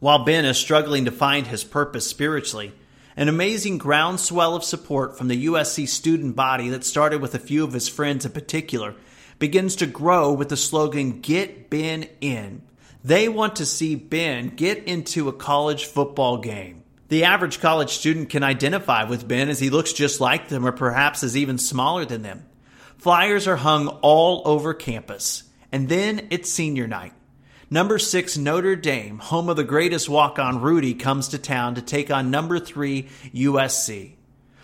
While 0.00 0.24
Ben 0.24 0.44
is 0.44 0.58
struggling 0.58 1.04
to 1.04 1.12
find 1.12 1.46
his 1.46 1.62
purpose 1.62 2.04
spiritually, 2.08 2.72
an 3.16 3.28
amazing 3.28 3.78
groundswell 3.78 4.56
of 4.56 4.64
support 4.64 5.16
from 5.16 5.28
the 5.28 5.46
USC 5.46 5.86
student 5.86 6.34
body 6.34 6.70
that 6.70 6.82
started 6.82 7.20
with 7.20 7.36
a 7.36 7.38
few 7.38 7.62
of 7.62 7.72
his 7.72 7.88
friends 7.88 8.24
in 8.24 8.32
particular 8.32 8.96
begins 9.38 9.76
to 9.76 9.86
grow 9.86 10.32
with 10.32 10.48
the 10.48 10.56
slogan 10.56 11.20
Get 11.20 11.70
Ben 11.70 12.08
In. 12.20 12.62
They 13.04 13.28
want 13.28 13.56
to 13.56 13.66
see 13.66 13.94
Ben 13.94 14.48
get 14.48 14.84
into 14.84 15.28
a 15.28 15.32
college 15.32 15.84
football 15.84 16.38
game. 16.38 16.82
The 17.12 17.24
average 17.24 17.60
college 17.60 17.90
student 17.90 18.30
can 18.30 18.42
identify 18.42 19.04
with 19.04 19.28
Ben 19.28 19.50
as 19.50 19.60
he 19.60 19.68
looks 19.68 19.92
just 19.92 20.18
like 20.18 20.48
them 20.48 20.64
or 20.64 20.72
perhaps 20.72 21.22
is 21.22 21.36
even 21.36 21.58
smaller 21.58 22.06
than 22.06 22.22
them. 22.22 22.46
Flyers 22.96 23.46
are 23.46 23.56
hung 23.56 23.88
all 24.00 24.40
over 24.46 24.72
campus. 24.72 25.42
And 25.70 25.90
then 25.90 26.28
it's 26.30 26.50
senior 26.50 26.86
night. 26.86 27.12
Number 27.68 27.98
six 27.98 28.38
Notre 28.38 28.76
Dame, 28.76 29.18
home 29.18 29.50
of 29.50 29.56
the 29.56 29.62
greatest 29.62 30.08
walk 30.08 30.38
on 30.38 30.62
Rudy, 30.62 30.94
comes 30.94 31.28
to 31.28 31.38
town 31.38 31.74
to 31.74 31.82
take 31.82 32.10
on 32.10 32.30
number 32.30 32.58
three 32.58 33.10
USC. 33.34 34.14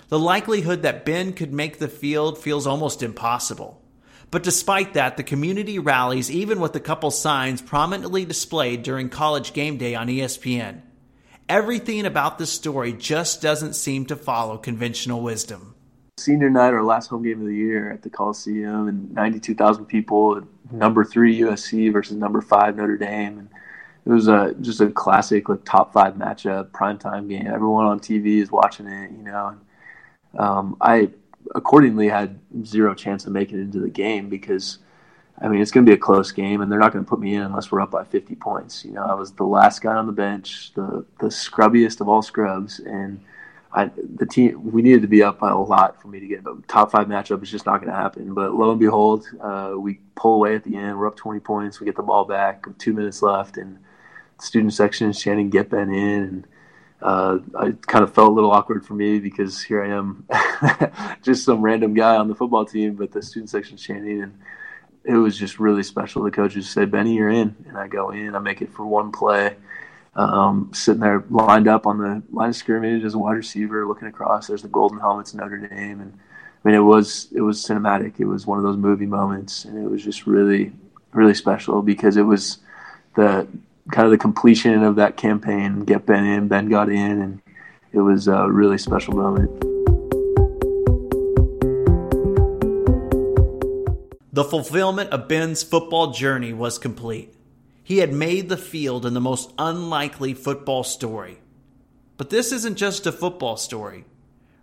The 0.08 0.18
likelihood 0.18 0.80
that 0.84 1.04
Ben 1.04 1.34
could 1.34 1.52
make 1.52 1.78
the 1.78 1.86
field 1.86 2.38
feels 2.38 2.66
almost 2.66 3.02
impossible. 3.02 3.78
But 4.30 4.42
despite 4.42 4.94
that, 4.94 5.18
the 5.18 5.22
community 5.22 5.78
rallies 5.78 6.30
even 6.30 6.60
with 6.60 6.74
a 6.74 6.80
couple 6.80 7.10
signs 7.10 7.60
prominently 7.60 8.24
displayed 8.24 8.84
during 8.84 9.10
college 9.10 9.52
game 9.52 9.76
day 9.76 9.94
on 9.94 10.06
ESPN. 10.06 10.80
Everything 11.48 12.04
about 12.04 12.36
this 12.36 12.52
story 12.52 12.92
just 12.92 13.40
doesn't 13.40 13.72
seem 13.72 14.04
to 14.06 14.16
follow 14.16 14.58
conventional 14.58 15.22
wisdom. 15.22 15.74
Senior 16.18 16.50
night, 16.50 16.74
our 16.74 16.84
last 16.84 17.06
home 17.06 17.22
game 17.22 17.40
of 17.40 17.46
the 17.46 17.54
year 17.54 17.90
at 17.90 18.02
the 18.02 18.10
Coliseum, 18.10 18.86
and 18.86 19.14
92,000 19.14 19.86
people, 19.86 20.42
number 20.70 21.06
three 21.06 21.38
USC 21.40 21.90
versus 21.90 22.18
number 22.18 22.42
five 22.42 22.76
Notre 22.76 22.98
Dame. 22.98 23.38
And 23.38 23.48
it 24.04 24.10
was 24.10 24.28
a, 24.28 24.54
just 24.60 24.82
a 24.82 24.90
classic, 24.90 25.48
like 25.48 25.64
top 25.64 25.94
five 25.94 26.16
matchup, 26.16 26.70
primetime 26.70 27.30
game. 27.30 27.46
Everyone 27.46 27.86
on 27.86 27.98
TV 27.98 28.42
is 28.42 28.50
watching 28.50 28.86
it, 28.86 29.10
you 29.12 29.22
know. 29.22 29.56
And, 30.34 30.40
um, 30.40 30.76
I 30.82 31.08
accordingly 31.54 32.08
had 32.08 32.38
zero 32.66 32.94
chance 32.94 33.24
of 33.24 33.32
making 33.32 33.58
it 33.58 33.62
into 33.62 33.80
the 33.80 33.88
game 33.88 34.28
because 34.28 34.80
I 35.40 35.48
mean 35.48 35.60
it's 35.60 35.70
going 35.70 35.86
to 35.86 35.90
be 35.90 35.94
a 35.94 36.00
close 36.00 36.32
game 36.32 36.60
and 36.60 36.70
they're 36.70 36.78
not 36.78 36.92
going 36.92 37.04
to 37.04 37.08
put 37.08 37.20
me 37.20 37.34
in 37.34 37.42
unless 37.42 37.70
we're 37.70 37.80
up 37.80 37.90
by 37.90 38.04
50 38.04 38.34
points. 38.36 38.84
You 38.84 38.92
know, 38.92 39.04
I 39.04 39.14
was 39.14 39.32
the 39.32 39.44
last 39.44 39.82
guy 39.82 39.94
on 39.94 40.06
the 40.06 40.12
bench, 40.12 40.72
the 40.74 41.04
the 41.20 41.28
scrubbiest 41.28 42.00
of 42.00 42.08
all 42.08 42.22
scrubs, 42.22 42.80
and 42.80 43.20
I 43.72 43.90
the 44.16 44.26
team 44.26 44.72
we 44.72 44.82
needed 44.82 45.02
to 45.02 45.08
be 45.08 45.22
up 45.22 45.38
by 45.38 45.50
a 45.50 45.58
lot 45.58 46.00
for 46.00 46.08
me 46.08 46.20
to 46.20 46.26
get 46.26 46.40
a 46.40 46.56
top 46.66 46.90
five 46.90 47.06
matchup. 47.06 47.42
It's 47.42 47.50
just 47.50 47.66
not 47.66 47.80
going 47.80 47.92
to 47.92 47.98
happen. 47.98 48.34
But 48.34 48.54
lo 48.54 48.70
and 48.70 48.80
behold, 48.80 49.26
uh, 49.40 49.74
we 49.76 50.00
pull 50.14 50.34
away 50.34 50.54
at 50.54 50.64
the 50.64 50.76
end. 50.76 50.98
We're 50.98 51.06
up 51.06 51.16
20 51.16 51.40
points. 51.40 51.80
We 51.80 51.86
get 51.86 51.96
the 51.96 52.02
ball 52.02 52.24
back. 52.24 52.66
Two 52.78 52.92
minutes 52.92 53.22
left, 53.22 53.56
and 53.56 53.78
the 54.38 54.44
student 54.44 54.72
section 54.72 55.10
is 55.10 55.20
chanting 55.20 55.50
"Get 55.50 55.70
Ben 55.70 55.92
in." 55.92 56.22
and 56.22 56.46
uh, 57.00 57.38
I 57.56 57.72
kind 57.86 58.02
of 58.02 58.12
felt 58.12 58.30
a 58.30 58.32
little 58.32 58.50
awkward 58.50 58.84
for 58.84 58.94
me 58.94 59.20
because 59.20 59.62
here 59.62 59.84
I 59.84 59.88
am, 59.90 60.26
just 61.22 61.44
some 61.44 61.62
random 61.62 61.94
guy 61.94 62.16
on 62.16 62.28
the 62.28 62.34
football 62.34 62.64
team, 62.64 62.94
but 62.94 63.12
the 63.12 63.22
student 63.22 63.50
section 63.50 63.76
chanting, 63.76 64.22
and 64.22 64.38
it 65.04 65.14
was 65.14 65.38
just 65.38 65.58
really 65.58 65.82
special. 65.82 66.22
The 66.22 66.30
coaches 66.30 66.68
said, 66.68 66.90
"Benny, 66.90 67.14
you're 67.16 67.30
in," 67.30 67.54
and 67.66 67.76
I 67.76 67.88
go 67.88 68.10
in. 68.10 68.34
I 68.34 68.38
make 68.38 68.62
it 68.62 68.70
for 68.70 68.86
one 68.86 69.12
play. 69.12 69.56
Um, 70.14 70.70
sitting 70.74 71.00
there 71.00 71.24
lined 71.30 71.68
up 71.68 71.86
on 71.86 71.98
the 71.98 72.22
line 72.30 72.48
of 72.48 72.56
scrimmage 72.56 73.04
as 73.04 73.14
a 73.14 73.18
wide 73.18 73.36
receiver, 73.36 73.86
looking 73.86 74.08
across. 74.08 74.48
There's 74.48 74.62
the 74.62 74.68
golden 74.68 74.98
helmets, 74.98 75.32
Notre 75.32 75.58
Dame, 75.58 76.00
and 76.00 76.12
I 76.64 76.68
mean, 76.68 76.74
it 76.74 76.80
was 76.80 77.28
it 77.32 77.40
was 77.40 77.64
cinematic. 77.64 78.18
It 78.18 78.24
was 78.24 78.46
one 78.46 78.58
of 78.58 78.64
those 78.64 78.76
movie 78.76 79.06
moments, 79.06 79.64
and 79.64 79.82
it 79.82 79.88
was 79.88 80.02
just 80.02 80.26
really, 80.26 80.72
really 81.12 81.34
special 81.34 81.82
because 81.82 82.16
it 82.16 82.22
was 82.22 82.58
the 83.14 83.46
kind 83.92 84.06
of 84.06 84.10
the 84.10 84.18
completion 84.18 84.82
of 84.82 84.96
that 84.96 85.16
campaign. 85.16 85.84
Get 85.84 86.04
Ben 86.04 86.24
in, 86.24 86.48
Ben 86.48 86.68
got 86.68 86.88
in, 86.88 87.22
and 87.22 87.42
it 87.92 88.00
was 88.00 88.28
a 88.28 88.50
really 88.50 88.78
special 88.78 89.14
moment. 89.14 89.77
The 94.38 94.44
fulfillment 94.44 95.10
of 95.10 95.26
Ben's 95.26 95.64
football 95.64 96.12
journey 96.12 96.52
was 96.52 96.78
complete. 96.78 97.34
He 97.82 97.98
had 97.98 98.12
made 98.12 98.48
the 98.48 98.56
field 98.56 99.04
in 99.04 99.12
the 99.12 99.20
most 99.20 99.52
unlikely 99.58 100.34
football 100.34 100.84
story. 100.84 101.38
But 102.16 102.30
this 102.30 102.52
isn't 102.52 102.78
just 102.78 103.04
a 103.08 103.10
football 103.10 103.56
story. 103.56 104.04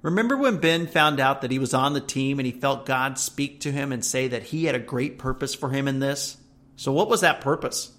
Remember 0.01 0.37
when 0.37 0.61
Ben 0.61 0.87
found 0.87 1.19
out 1.19 1.41
that 1.41 1.51
he 1.51 1.59
was 1.59 1.73
on 1.73 1.91
the 1.91 1.99
team 1.99 2.39
and 2.39 2.45
he 2.45 2.53
felt 2.53 2.85
God 2.85 3.19
speak 3.19 3.59
to 3.59 3.71
him 3.73 3.91
and 3.91 4.05
say 4.05 4.29
that 4.29 4.43
he 4.43 4.63
had 4.63 4.75
a 4.75 4.79
great 4.79 5.19
purpose 5.19 5.53
for 5.53 5.71
him 5.71 5.89
in 5.89 5.99
this? 5.99 6.37
So, 6.77 6.93
what 6.93 7.09
was 7.09 7.19
that 7.19 7.41
purpose? 7.41 7.91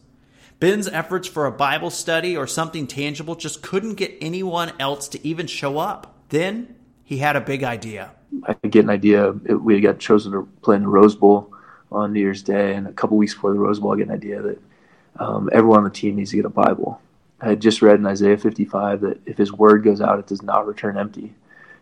Ben's 0.59 0.89
efforts 0.89 1.29
for 1.29 1.45
a 1.45 1.53
Bible 1.53 1.91
study 1.91 2.39
or 2.39 2.47
something 2.47 2.87
tangible 2.87 3.35
just 3.35 3.61
couldn't 3.61 3.97
get 3.97 4.17
anyone 4.23 4.73
else 4.81 5.09
to 5.09 5.29
even 5.29 5.47
show 5.47 5.77
up. 5.77 6.23
Then 6.31 6.75
he 7.05 7.19
had 7.19 7.37
a 7.37 7.41
big 7.43 7.63
idea. 7.63 8.13
I 8.45 8.55
get 8.67 8.85
an 8.85 8.91
idea. 8.91 9.33
We 9.33 9.79
got 9.83 9.99
chosen 9.99 10.33
to 10.33 10.49
play 10.63 10.77
in 10.77 10.83
the 10.83 10.89
Rose 10.89 11.15
Bowl 11.15 11.53
on 11.91 12.13
New 12.13 12.21
Year's 12.21 12.43
Day, 12.43 12.75
and 12.75 12.87
a 12.87 12.93
couple 12.93 13.17
weeks 13.17 13.35
before 13.35 13.53
the 13.53 13.59
Rose 13.59 13.81
Bowl, 13.81 13.95
I 13.95 13.97
get 13.97 14.09
an 14.09 14.15
idea 14.15 14.43
that 14.43 14.59
um, 15.19 15.49
everyone 15.53 15.79
on 15.79 15.85
the 15.85 15.91
team 15.91 16.17
needs 16.17 16.31
to 16.31 16.37
get 16.37 16.45
a 16.45 16.51
Bible. 16.51 17.01
I 17.41 17.51
had 17.51 17.61
just 17.61 17.83
read 17.83 17.99
in 17.99 18.07
Isaiah 18.07 18.39
55 18.39 19.01
that 19.03 19.21
if 19.27 19.37
His 19.39 19.53
word 19.53 19.85
goes 19.85 20.01
out, 20.01 20.19
it 20.19 20.27
does 20.27 20.43
not 20.43 20.67
return 20.67 20.99
empty, 20.99 21.35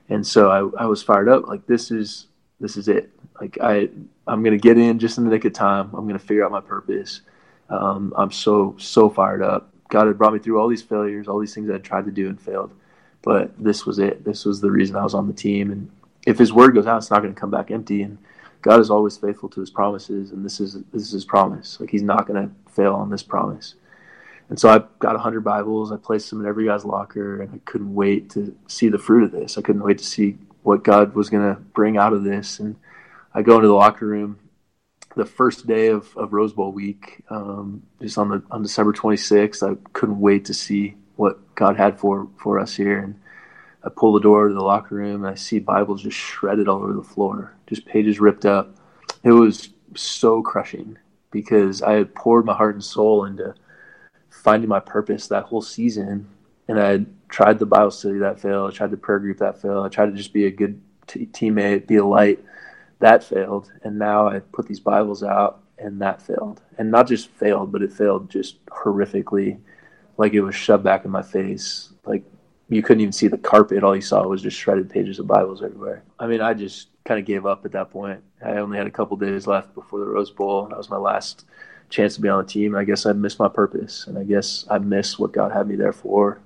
and 0.08 0.26
so 0.26 0.50
I, 0.50 0.84
I 0.84 0.86
was 0.86 1.02
fired 1.02 1.28
up. 1.28 1.46
Like 1.46 1.66
this 1.66 1.90
is 1.90 2.26
this 2.60 2.76
is 2.76 2.88
it. 2.88 3.10
Like 3.40 3.58
I 3.60 3.88
I'm 4.26 4.42
gonna 4.42 4.58
get 4.58 4.78
in 4.78 4.98
just 4.98 5.18
in 5.18 5.24
the 5.24 5.30
nick 5.30 5.44
of 5.44 5.52
time. 5.52 5.90
I'm 5.94 6.06
gonna 6.06 6.18
figure 6.18 6.44
out 6.44 6.50
my 6.50 6.60
purpose 6.60 7.20
um, 7.70 8.12
I'm 8.16 8.30
so 8.30 8.76
so 8.78 9.08
fired 9.08 9.42
up. 9.42 9.70
God 9.88 10.06
had 10.06 10.18
brought 10.18 10.32
me 10.32 10.38
through 10.38 10.60
all 10.60 10.68
these 10.68 10.82
failures, 10.82 11.28
all 11.28 11.38
these 11.38 11.54
things 11.54 11.70
I 11.70 11.78
tried 11.78 12.04
to 12.06 12.10
do 12.10 12.28
and 12.28 12.40
failed, 12.40 12.72
but 13.22 13.52
this 13.62 13.86
was 13.86 13.98
it. 13.98 14.24
This 14.24 14.44
was 14.44 14.60
the 14.60 14.70
reason 14.70 14.96
I 14.96 15.04
was 15.04 15.14
on 15.14 15.26
the 15.26 15.32
team. 15.32 15.70
And 15.70 15.90
if 16.26 16.38
His 16.38 16.52
word 16.52 16.74
goes 16.74 16.86
out, 16.86 16.98
it's 16.98 17.10
not 17.10 17.22
going 17.22 17.34
to 17.34 17.40
come 17.40 17.50
back 17.50 17.70
empty. 17.70 18.02
And 18.02 18.18
God 18.64 18.80
is 18.80 18.90
always 18.90 19.18
faithful 19.18 19.50
to 19.50 19.60
His 19.60 19.68
promises, 19.68 20.30
and 20.30 20.42
this 20.42 20.58
is 20.58 20.78
this 20.90 21.02
is 21.02 21.12
His 21.12 21.24
promise. 21.26 21.78
Like 21.78 21.90
He's 21.90 22.02
not 22.02 22.26
going 22.26 22.48
to 22.48 22.72
fail 22.72 22.94
on 22.94 23.10
this 23.10 23.22
promise. 23.22 23.74
And 24.48 24.58
so 24.58 24.70
I 24.70 24.78
got 24.98 25.14
100 25.14 25.42
Bibles. 25.42 25.92
I 25.92 25.96
placed 25.96 26.30
them 26.30 26.40
in 26.40 26.46
every 26.46 26.64
guy's 26.66 26.84
locker, 26.84 27.42
and 27.42 27.54
I 27.54 27.58
couldn't 27.66 27.94
wait 27.94 28.30
to 28.30 28.56
see 28.66 28.88
the 28.88 28.98
fruit 28.98 29.24
of 29.24 29.32
this. 29.32 29.58
I 29.58 29.62
couldn't 29.62 29.82
wait 29.82 29.98
to 29.98 30.04
see 30.04 30.38
what 30.62 30.82
God 30.82 31.14
was 31.14 31.28
going 31.28 31.54
to 31.54 31.60
bring 31.60 31.98
out 31.98 32.14
of 32.14 32.24
this. 32.24 32.58
And 32.58 32.76
I 33.34 33.42
go 33.42 33.56
into 33.56 33.68
the 33.68 33.74
locker 33.74 34.06
room 34.06 34.38
the 35.14 35.26
first 35.26 35.66
day 35.66 35.88
of, 35.88 36.16
of 36.16 36.32
Rose 36.32 36.54
Bowl 36.54 36.72
week, 36.72 37.22
um, 37.28 37.82
just 38.00 38.16
on 38.16 38.30
the 38.30 38.42
on 38.50 38.62
December 38.62 38.92
26th, 38.92 39.62
I 39.62 39.78
couldn't 39.92 40.20
wait 40.20 40.46
to 40.46 40.54
see 40.54 40.96
what 41.16 41.54
God 41.54 41.76
had 41.76 41.98
for 41.98 42.28
for 42.38 42.58
us 42.58 42.74
here. 42.74 42.98
And 42.98 43.20
I 43.84 43.90
pull 43.90 44.14
the 44.14 44.20
door 44.20 44.48
to 44.48 44.54
the 44.54 44.62
locker 44.62 44.94
room 44.94 45.24
and 45.24 45.30
I 45.30 45.34
see 45.34 45.58
Bibles 45.58 46.02
just 46.02 46.16
shredded 46.16 46.68
all 46.68 46.82
over 46.82 46.94
the 46.94 47.02
floor, 47.02 47.54
just 47.66 47.84
pages 47.84 48.18
ripped 48.18 48.46
up. 48.46 48.74
It 49.22 49.32
was 49.32 49.68
so 49.94 50.42
crushing 50.42 50.96
because 51.30 51.82
I 51.82 51.92
had 51.92 52.14
poured 52.14 52.46
my 52.46 52.54
heart 52.54 52.74
and 52.74 52.84
soul 52.84 53.24
into 53.24 53.54
finding 54.30 54.68
my 54.68 54.80
purpose 54.80 55.28
that 55.28 55.44
whole 55.44 55.62
season, 55.62 56.28
and 56.68 56.78
I 56.78 56.88
had 56.88 57.06
tried 57.28 57.58
the 57.58 57.66
Bible 57.66 57.90
study 57.90 58.18
that 58.18 58.40
failed, 58.40 58.72
I 58.72 58.76
tried 58.76 58.90
the 58.90 58.96
prayer 58.96 59.18
group 59.18 59.38
that 59.38 59.60
failed, 59.60 59.84
I 59.84 59.88
tried 59.88 60.06
to 60.06 60.12
just 60.12 60.32
be 60.32 60.46
a 60.46 60.50
good 60.50 60.80
t- 61.06 61.26
teammate, 61.26 61.86
be 61.86 61.96
a 61.96 62.04
light. 62.04 62.44
That 63.00 63.24
failed, 63.24 63.70
and 63.82 63.98
now 63.98 64.28
I 64.28 64.38
put 64.38 64.66
these 64.66 64.80
Bibles 64.80 65.22
out, 65.22 65.62
and 65.78 66.00
that 66.00 66.22
failed, 66.22 66.62
and 66.78 66.90
not 66.90 67.08
just 67.08 67.28
failed, 67.30 67.72
but 67.72 67.82
it 67.82 67.92
failed 67.92 68.30
just 68.30 68.64
horrifically, 68.66 69.58
like 70.16 70.32
it 70.32 70.40
was 70.40 70.54
shoved 70.54 70.84
back 70.84 71.04
in 71.04 71.10
my 71.10 71.22
face, 71.22 71.90
like 72.04 72.24
you 72.68 72.82
couldn't 72.82 73.02
even 73.02 73.12
see 73.12 73.28
the 73.28 73.38
carpet. 73.38 73.82
All 73.82 73.94
you 73.94 74.02
saw 74.02 74.26
was 74.26 74.42
just 74.42 74.56
shredded 74.56 74.90
pages 74.90 75.18
of 75.18 75.26
Bibles 75.26 75.62
everywhere. 75.62 76.02
I 76.18 76.26
mean, 76.26 76.40
I 76.40 76.54
just 76.54 76.88
kind 77.04 77.20
of 77.20 77.26
gave 77.26 77.44
up 77.46 77.64
at 77.64 77.72
that 77.72 77.90
point. 77.90 78.22
I 78.44 78.52
only 78.56 78.78
had 78.78 78.86
a 78.86 78.90
couple 78.90 79.16
days 79.16 79.46
left 79.46 79.74
before 79.74 80.00
the 80.00 80.06
Rose 80.06 80.30
Bowl. 80.30 80.66
That 80.66 80.78
was 80.78 80.90
my 80.90 80.96
last 80.96 81.44
chance 81.90 82.14
to 82.14 82.20
be 82.20 82.28
on 82.28 82.44
the 82.44 82.50
team. 82.50 82.74
I 82.74 82.84
guess 82.84 83.06
I 83.06 83.12
missed 83.12 83.38
my 83.38 83.48
purpose, 83.48 84.06
and 84.06 84.18
I 84.18 84.24
guess 84.24 84.66
I 84.70 84.78
missed 84.78 85.18
what 85.18 85.32
God 85.32 85.52
had 85.52 85.68
me 85.68 85.76
there 85.76 85.92
for. 85.92 86.40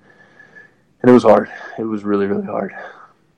And 1.01 1.11
it 1.11 1.15
was 1.15 1.23
hard. 1.23 1.51
It 1.79 1.85
was 1.85 2.03
really, 2.03 2.27
really 2.27 2.47
hard. 2.47 2.75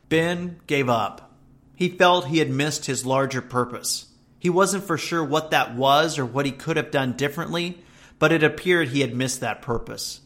Ben 0.08 0.60
gave 0.66 0.88
up. 0.88 1.30
He 1.76 1.88
felt 1.88 2.26
he 2.26 2.38
had 2.38 2.50
missed 2.50 2.86
his 2.86 3.06
larger 3.06 3.42
purpose. 3.42 4.06
He 4.38 4.50
wasn't 4.50 4.84
for 4.84 4.96
sure 4.96 5.22
what 5.22 5.50
that 5.50 5.74
was 5.74 6.18
or 6.18 6.24
what 6.24 6.46
he 6.46 6.52
could 6.52 6.78
have 6.78 6.90
done 6.90 7.12
differently, 7.12 7.82
but 8.18 8.32
it 8.32 8.42
appeared 8.42 8.88
he 8.88 9.02
had 9.02 9.14
missed 9.14 9.40
that 9.40 9.60
purpose. 9.62 10.20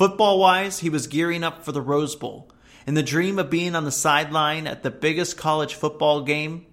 Football 0.00 0.38
wise, 0.38 0.78
he 0.78 0.88
was 0.88 1.08
gearing 1.08 1.44
up 1.44 1.62
for 1.62 1.72
the 1.72 1.82
Rose 1.82 2.16
Bowl 2.16 2.50
and 2.86 2.96
the 2.96 3.02
dream 3.02 3.38
of 3.38 3.50
being 3.50 3.76
on 3.76 3.84
the 3.84 3.92
sideline 3.92 4.66
at 4.66 4.82
the 4.82 4.90
biggest 4.90 5.36
college 5.36 5.74
football 5.74 6.22
game, 6.22 6.64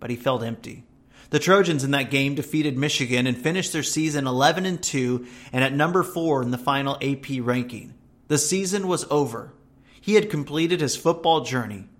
but 0.00 0.08
he 0.08 0.16
felt 0.16 0.42
empty. 0.42 0.86
The 1.28 1.38
Trojans 1.38 1.84
in 1.84 1.90
that 1.90 2.10
game 2.10 2.34
defeated 2.34 2.78
Michigan 2.78 3.26
and 3.26 3.36
finished 3.36 3.74
their 3.74 3.82
season 3.82 4.26
11 4.26 4.64
and 4.64 4.82
2 4.82 5.26
and 5.52 5.62
at 5.62 5.74
number 5.74 6.02
4 6.02 6.42
in 6.44 6.50
the 6.50 6.56
final 6.56 6.96
AP 7.02 7.26
ranking. 7.42 7.92
The 8.28 8.38
season 8.38 8.88
was 8.88 9.04
over. 9.10 9.52
He 10.00 10.14
had 10.14 10.30
completed 10.30 10.80
his 10.80 10.96
football 10.96 11.42
journey. 11.42 11.90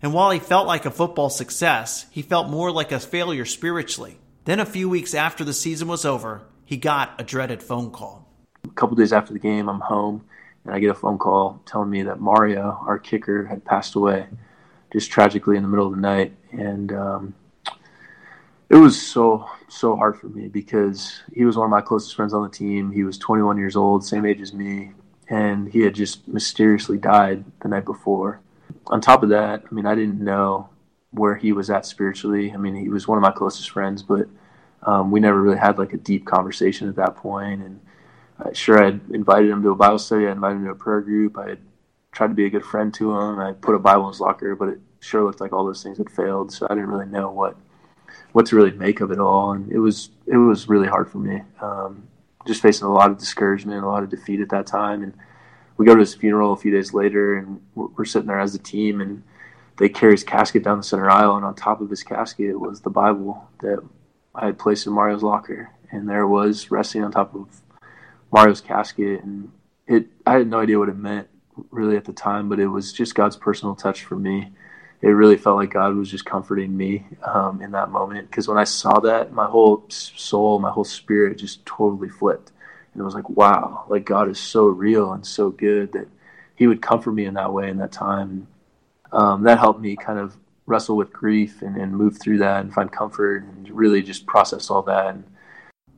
And 0.00 0.14
while 0.14 0.30
he 0.30 0.38
felt 0.38 0.68
like 0.68 0.86
a 0.86 0.92
football 0.92 1.30
success, 1.30 2.06
he 2.12 2.22
felt 2.22 2.48
more 2.48 2.70
like 2.70 2.92
a 2.92 3.00
failure 3.00 3.46
spiritually. 3.46 4.20
Then, 4.44 4.60
a 4.60 4.64
few 4.64 4.88
weeks 4.88 5.12
after 5.12 5.42
the 5.42 5.52
season 5.52 5.88
was 5.88 6.04
over, 6.04 6.46
he 6.64 6.76
got 6.76 7.20
a 7.20 7.24
dreaded 7.24 7.64
phone 7.64 7.90
call. 7.90 8.29
A 8.64 8.68
couple 8.68 8.96
days 8.96 9.12
after 9.12 9.32
the 9.32 9.38
game, 9.38 9.68
I'm 9.68 9.80
home 9.80 10.24
and 10.64 10.74
I 10.74 10.78
get 10.78 10.90
a 10.90 10.94
phone 10.94 11.18
call 11.18 11.60
telling 11.66 11.90
me 11.90 12.02
that 12.02 12.20
Mario, 12.20 12.78
our 12.86 12.98
kicker, 12.98 13.46
had 13.46 13.64
passed 13.64 13.94
away 13.94 14.26
just 14.92 15.10
tragically 15.10 15.56
in 15.56 15.62
the 15.62 15.68
middle 15.68 15.86
of 15.86 15.94
the 15.94 16.00
night. 16.00 16.34
And 16.52 16.92
um, 16.92 17.34
it 18.68 18.76
was 18.76 19.00
so, 19.00 19.48
so 19.68 19.96
hard 19.96 20.18
for 20.18 20.28
me 20.28 20.48
because 20.48 21.22
he 21.32 21.44
was 21.44 21.56
one 21.56 21.64
of 21.64 21.70
my 21.70 21.80
closest 21.80 22.14
friends 22.14 22.34
on 22.34 22.42
the 22.42 22.48
team. 22.48 22.90
He 22.90 23.04
was 23.04 23.18
21 23.18 23.56
years 23.56 23.76
old, 23.76 24.04
same 24.04 24.26
age 24.26 24.40
as 24.40 24.52
me. 24.52 24.92
and 25.28 25.68
he 25.68 25.80
had 25.80 25.94
just 25.94 26.26
mysteriously 26.26 26.98
died 26.98 27.44
the 27.60 27.68
night 27.68 27.84
before. 27.84 28.40
On 28.88 29.00
top 29.00 29.22
of 29.22 29.28
that, 29.30 29.62
I 29.70 29.74
mean, 29.74 29.86
I 29.86 29.94
didn't 29.94 30.22
know 30.22 30.68
where 31.12 31.36
he 31.36 31.52
was 31.52 31.70
at 31.70 31.86
spiritually. 31.86 32.52
I 32.52 32.56
mean, 32.56 32.74
he 32.74 32.88
was 32.88 33.08
one 33.08 33.18
of 33.18 33.22
my 33.22 33.30
closest 33.30 33.70
friends, 33.70 34.02
but 34.02 34.28
um, 34.82 35.10
we 35.10 35.20
never 35.20 35.40
really 35.40 35.58
had 35.58 35.78
like 35.78 35.92
a 35.92 35.98
deep 35.98 36.26
conversation 36.26 36.88
at 36.88 36.96
that 36.96 37.16
point. 37.16 37.62
And 37.62 37.80
sure, 38.52 38.82
I 38.82 38.86
had 38.86 39.00
invited 39.12 39.50
him 39.50 39.62
to 39.62 39.70
a 39.70 39.76
Bible 39.76 39.98
study, 39.98 40.26
I 40.26 40.32
invited 40.32 40.56
him 40.56 40.64
to 40.66 40.70
a 40.70 40.74
prayer 40.74 41.00
group, 41.00 41.38
I 41.38 41.50
had 41.50 41.58
tried 42.12 42.28
to 42.28 42.34
be 42.34 42.46
a 42.46 42.50
good 42.50 42.64
friend 42.64 42.92
to 42.94 43.12
him. 43.12 43.38
I 43.38 43.52
put 43.52 43.74
a 43.74 43.78
Bible 43.78 44.06
in 44.06 44.12
his 44.12 44.20
locker, 44.20 44.54
but 44.54 44.68
it 44.68 44.80
sure 45.00 45.24
looked 45.24 45.40
like 45.40 45.52
all 45.52 45.64
those 45.64 45.82
things 45.82 45.98
had 45.98 46.10
failed. 46.10 46.52
So 46.52 46.66
I 46.68 46.74
didn't 46.74 46.90
really 46.90 47.06
know 47.06 47.30
what 47.30 47.56
what 48.32 48.46
to 48.46 48.56
really 48.56 48.72
make 48.72 49.00
of 49.00 49.10
it 49.10 49.18
all, 49.18 49.52
and 49.52 49.70
it 49.70 49.78
was 49.78 50.10
it 50.26 50.36
was 50.36 50.68
really 50.68 50.88
hard 50.88 51.10
for 51.10 51.18
me. 51.18 51.42
Um, 51.60 52.08
just 52.46 52.62
facing 52.62 52.86
a 52.86 52.92
lot 52.92 53.10
of 53.10 53.18
discouragement, 53.18 53.84
a 53.84 53.88
lot 53.88 54.02
of 54.02 54.10
defeat 54.10 54.40
at 54.40 54.48
that 54.50 54.66
time, 54.66 55.02
and 55.02 55.14
we 55.76 55.86
go 55.86 55.94
to 55.94 56.00
his 56.00 56.14
funeral 56.14 56.52
a 56.52 56.56
few 56.56 56.70
days 56.70 56.92
later, 56.94 57.36
and 57.36 57.60
we're, 57.74 57.88
we're 57.96 58.04
sitting 58.04 58.28
there 58.28 58.40
as 58.40 58.54
a 58.54 58.58
team, 58.58 59.00
and 59.00 59.22
they 59.78 59.88
carry 59.88 60.12
his 60.12 60.24
casket 60.24 60.64
down 60.64 60.78
the 60.78 60.84
center 60.84 61.10
aisle, 61.10 61.36
and 61.36 61.44
on 61.44 61.54
top 61.54 61.80
of 61.80 61.90
his 61.90 62.02
casket 62.02 62.58
was 62.58 62.80
the 62.80 62.90
Bible 62.90 63.48
that 63.60 63.82
I 64.34 64.46
had 64.46 64.58
placed 64.58 64.86
in 64.86 64.92
Mario's 64.92 65.22
locker, 65.22 65.70
and 65.90 66.08
there 66.08 66.26
was 66.26 66.70
resting 66.70 67.04
on 67.04 67.12
top 67.12 67.34
of 67.34 67.48
Mario's 68.32 68.60
casket, 68.60 69.22
and 69.22 69.50
it 69.86 70.06
I 70.26 70.34
had 70.34 70.46
no 70.48 70.60
idea 70.60 70.78
what 70.78 70.88
it 70.88 70.96
meant 70.96 71.28
really 71.70 71.96
at 71.96 72.04
the 72.04 72.12
time, 72.12 72.48
but 72.48 72.58
it 72.58 72.68
was 72.68 72.92
just 72.92 73.14
God's 73.14 73.36
personal 73.36 73.74
touch 73.74 74.04
for 74.04 74.16
me 74.16 74.52
it 75.02 75.08
really 75.08 75.36
felt 75.36 75.56
like 75.56 75.72
God 75.72 75.96
was 75.96 76.10
just 76.10 76.26
comforting 76.26 76.76
me 76.76 77.06
um, 77.22 77.62
in 77.62 77.70
that 77.70 77.90
moment. 77.90 78.30
Because 78.30 78.46
when 78.46 78.58
I 78.58 78.64
saw 78.64 79.00
that, 79.00 79.32
my 79.32 79.46
whole 79.46 79.86
soul, 79.88 80.58
my 80.58 80.70
whole 80.70 80.84
spirit 80.84 81.38
just 81.38 81.64
totally 81.64 82.10
flipped. 82.10 82.52
And 82.92 83.00
it 83.00 83.04
was 83.04 83.14
like, 83.14 83.28
wow, 83.30 83.86
like 83.88 84.04
God 84.04 84.28
is 84.28 84.38
so 84.38 84.66
real 84.66 85.12
and 85.12 85.26
so 85.26 85.50
good 85.50 85.92
that 85.92 86.08
He 86.54 86.66
would 86.66 86.82
comfort 86.82 87.12
me 87.12 87.24
in 87.24 87.34
that 87.34 87.52
way 87.52 87.70
in 87.70 87.78
that 87.78 87.92
time. 87.92 88.46
Um, 89.10 89.44
that 89.44 89.58
helped 89.58 89.80
me 89.80 89.96
kind 89.96 90.18
of 90.18 90.36
wrestle 90.66 90.96
with 90.96 91.12
grief 91.12 91.62
and, 91.62 91.76
and 91.76 91.96
move 91.96 92.20
through 92.20 92.38
that 92.38 92.60
and 92.60 92.72
find 92.72 92.92
comfort 92.92 93.42
and 93.42 93.70
really 93.70 94.02
just 94.02 94.26
process 94.26 94.68
all 94.68 94.82
that. 94.82 95.14
And, 95.14 95.24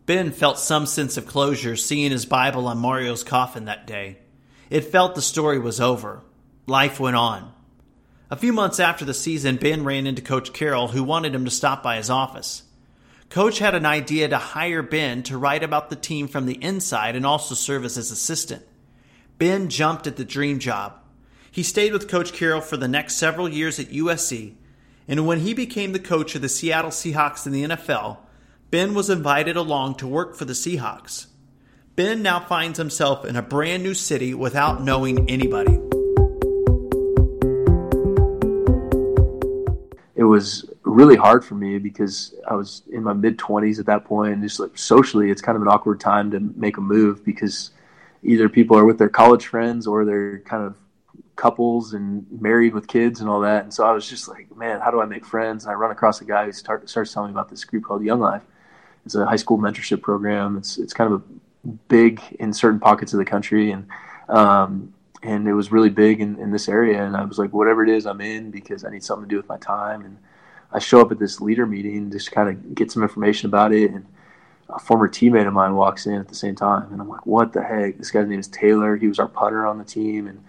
ben 0.06 0.32
felt 0.32 0.58
some 0.58 0.86
sense 0.86 1.16
of 1.16 1.26
closure 1.26 1.76
seeing 1.76 2.10
his 2.10 2.26
Bible 2.26 2.66
on 2.66 2.78
Mario's 2.78 3.22
coffin 3.22 3.66
that 3.66 3.86
day. 3.86 4.18
It 4.70 4.84
felt 4.84 5.14
the 5.14 5.22
story 5.22 5.58
was 5.58 5.80
over. 5.80 6.22
Life 6.66 6.98
went 6.98 7.16
on. 7.16 7.52
A 8.30 8.36
few 8.36 8.52
months 8.52 8.80
after 8.80 9.04
the 9.04 9.12
season, 9.12 9.56
Ben 9.56 9.84
ran 9.84 10.06
into 10.06 10.22
Coach 10.22 10.52
Carroll, 10.52 10.88
who 10.88 11.04
wanted 11.04 11.34
him 11.34 11.44
to 11.44 11.50
stop 11.50 11.82
by 11.82 11.96
his 11.96 12.08
office. 12.08 12.62
Coach 13.28 13.58
had 13.58 13.74
an 13.74 13.86
idea 13.86 14.28
to 14.28 14.38
hire 14.38 14.82
Ben 14.82 15.22
to 15.24 15.38
write 15.38 15.62
about 15.62 15.90
the 15.90 15.96
team 15.96 16.28
from 16.28 16.46
the 16.46 16.62
inside 16.62 17.16
and 17.16 17.26
also 17.26 17.54
serve 17.54 17.84
as 17.84 17.96
his 17.96 18.10
assistant. 18.10 18.62
Ben 19.38 19.68
jumped 19.68 20.06
at 20.06 20.16
the 20.16 20.24
dream 20.24 20.58
job. 20.58 20.94
He 21.50 21.62
stayed 21.62 21.92
with 21.92 22.08
Coach 22.08 22.32
Carroll 22.32 22.60
for 22.60 22.76
the 22.76 22.88
next 22.88 23.16
several 23.16 23.48
years 23.48 23.78
at 23.78 23.90
USC, 23.90 24.54
and 25.06 25.26
when 25.26 25.40
he 25.40 25.52
became 25.52 25.92
the 25.92 25.98
coach 25.98 26.34
of 26.34 26.40
the 26.42 26.48
Seattle 26.48 26.90
Seahawks 26.90 27.46
in 27.46 27.52
the 27.52 27.64
NFL, 27.64 28.18
Ben 28.72 28.94
was 28.94 29.10
invited 29.10 29.54
along 29.54 29.96
to 29.96 30.06
work 30.06 30.34
for 30.34 30.46
the 30.46 30.54
Seahawks. 30.54 31.26
Ben 31.94 32.22
now 32.22 32.40
finds 32.40 32.78
himself 32.78 33.22
in 33.22 33.36
a 33.36 33.42
brand 33.42 33.82
new 33.82 33.92
city 33.92 34.32
without 34.32 34.82
knowing 34.82 35.28
anybody. 35.28 35.78
it 40.14 40.24
was 40.24 40.64
really 40.84 41.16
hard 41.16 41.44
for 41.44 41.54
me 41.54 41.78
because 41.78 42.34
I 42.48 42.54
was 42.54 42.82
in 42.90 43.02
my 43.02 43.12
mid 43.12 43.36
20s 43.36 43.78
at 43.78 43.84
that 43.86 44.06
point, 44.06 44.32
and 44.32 44.42
just 44.42 44.58
like 44.58 44.78
socially, 44.78 45.30
it's 45.30 45.42
kind 45.42 45.56
of 45.56 45.62
an 45.62 45.68
awkward 45.68 46.00
time 46.00 46.30
to 46.30 46.40
make 46.40 46.78
a 46.78 46.80
move 46.80 47.22
because 47.26 47.72
either 48.22 48.48
people 48.48 48.78
are 48.78 48.86
with 48.86 48.96
their 48.96 49.10
college 49.10 49.48
friends 49.48 49.86
or 49.86 50.06
they're 50.06 50.38
kind 50.38 50.64
of 50.64 50.76
couples 51.36 51.92
and 51.92 52.24
married 52.40 52.72
with 52.72 52.86
kids 52.86 53.20
and 53.20 53.28
all 53.28 53.40
that. 53.40 53.64
And 53.64 53.74
so 53.74 53.84
I 53.84 53.92
was 53.92 54.08
just 54.08 54.28
like, 54.28 54.56
man, 54.56 54.80
how 54.80 54.90
do 54.90 55.02
I 55.02 55.04
make 55.04 55.26
friends? 55.26 55.64
And 55.64 55.72
I 55.72 55.74
run 55.74 55.90
across 55.90 56.22
a 56.22 56.24
guy 56.24 56.46
who 56.46 56.52
start, 56.52 56.88
starts 56.88 57.12
telling 57.12 57.32
me 57.32 57.34
about 57.34 57.50
this 57.50 57.64
group 57.64 57.84
called 57.84 58.02
Young 58.02 58.20
Life. 58.20 58.42
It's 59.04 59.14
a 59.14 59.26
high 59.26 59.36
school 59.36 59.58
mentorship 59.58 60.02
program. 60.02 60.56
It's 60.56 60.78
it's 60.78 60.92
kind 60.92 61.12
of 61.12 61.20
a 61.20 61.68
big 61.88 62.20
in 62.38 62.52
certain 62.52 62.80
pockets 62.80 63.12
of 63.12 63.18
the 63.18 63.24
country, 63.24 63.70
and 63.72 63.86
um, 64.28 64.92
and 65.22 65.46
it 65.46 65.54
was 65.54 65.70
really 65.70 65.90
big 65.90 66.20
in, 66.20 66.38
in 66.38 66.50
this 66.50 66.68
area. 66.68 67.04
And 67.04 67.16
I 67.16 67.24
was 67.24 67.38
like, 67.38 67.52
whatever 67.52 67.84
it 67.84 67.90
is, 67.90 68.06
I'm 68.06 68.20
in 68.20 68.50
because 68.50 68.84
I 68.84 68.90
need 68.90 69.04
something 69.04 69.28
to 69.28 69.30
do 69.30 69.36
with 69.36 69.48
my 69.48 69.58
time. 69.58 70.04
And 70.04 70.18
I 70.72 70.78
show 70.78 71.00
up 71.00 71.12
at 71.12 71.18
this 71.18 71.40
leader 71.40 71.66
meeting, 71.66 72.10
just 72.10 72.26
to 72.26 72.34
kind 72.34 72.48
of 72.48 72.74
get 72.74 72.90
some 72.90 73.02
information 73.02 73.46
about 73.46 73.72
it. 73.72 73.90
And 73.90 74.06
a 74.68 74.78
former 74.78 75.08
teammate 75.08 75.46
of 75.46 75.52
mine 75.52 75.74
walks 75.74 76.06
in 76.06 76.14
at 76.14 76.28
the 76.28 76.34
same 76.34 76.54
time. 76.54 76.92
And 76.92 77.00
I'm 77.00 77.08
like, 77.08 77.26
what 77.26 77.52
the 77.52 77.62
heck? 77.62 77.98
This 77.98 78.10
guy's 78.10 78.26
name 78.26 78.40
is 78.40 78.48
Taylor. 78.48 78.96
He 78.96 79.06
was 79.06 79.18
our 79.18 79.28
punter 79.28 79.66
on 79.66 79.78
the 79.78 79.84
team. 79.84 80.26
And 80.26 80.42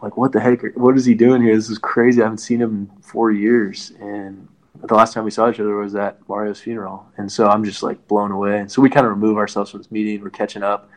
like, 0.00 0.16
what 0.16 0.32
the 0.32 0.40
heck? 0.40 0.62
What 0.76 0.96
is 0.96 1.04
he 1.04 1.14
doing 1.14 1.42
here? 1.42 1.56
This 1.56 1.70
is 1.70 1.78
crazy. 1.78 2.20
I 2.20 2.24
haven't 2.24 2.38
seen 2.38 2.60
him 2.60 2.70
in 2.96 3.02
four 3.02 3.30
years. 3.30 3.92
And 4.00 4.48
the 4.88 4.94
last 4.94 5.14
time 5.14 5.24
we 5.24 5.30
saw 5.30 5.48
each 5.50 5.60
other 5.60 5.76
was 5.76 5.94
at 5.94 6.18
Mario's 6.28 6.60
funeral. 6.60 7.06
And 7.16 7.30
so 7.30 7.46
I'm 7.46 7.64
just 7.64 7.82
like 7.82 8.06
blown 8.08 8.32
away. 8.32 8.58
And 8.58 8.70
so 8.70 8.82
we 8.82 8.90
kind 8.90 9.06
of 9.06 9.10
remove 9.10 9.36
ourselves 9.36 9.70
from 9.70 9.80
this 9.80 9.90
meeting. 9.90 10.20
We're 10.22 10.30
catching 10.30 10.62
up 10.62 10.90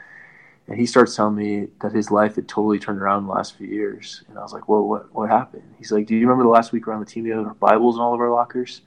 and 0.67 0.79
he 0.79 0.85
starts 0.85 1.15
telling 1.15 1.35
me 1.35 1.67
that 1.81 1.91
his 1.91 2.09
life 2.09 2.35
had 2.35 2.47
totally 2.47 2.79
turned 2.79 2.99
around 2.99 3.19
in 3.19 3.27
the 3.27 3.33
last 3.33 3.55
few 3.55 3.67
years. 3.67 4.23
And 4.27 4.39
I 4.39 4.41
was 4.41 4.51
like, 4.51 4.67
well, 4.67 4.81
what, 4.81 5.13
what 5.13 5.29
happened? 5.29 5.75
He's 5.77 5.91
like, 5.91 6.07
do 6.07 6.15
you 6.15 6.21
remember 6.21 6.43
the 6.43 6.49
last 6.49 6.71
week 6.71 6.87
around 6.87 7.01
the 7.01 7.05
team, 7.05 7.23
we 7.23 7.29
had 7.29 7.39
our 7.39 7.53
Bibles 7.53 7.95
in 7.95 8.01
all 8.01 8.15
of 8.15 8.19
our 8.19 8.31
lockers? 8.31 8.81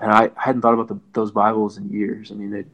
And 0.00 0.10
I, 0.10 0.30
hadn't 0.36 0.62
thought 0.62 0.74
about 0.74 0.88
the, 0.88 0.98
those 1.12 1.30
Bibles 1.30 1.76
in 1.76 1.88
years. 1.88 2.32
I 2.32 2.34
mean, 2.34 2.52
it, 2.52 2.66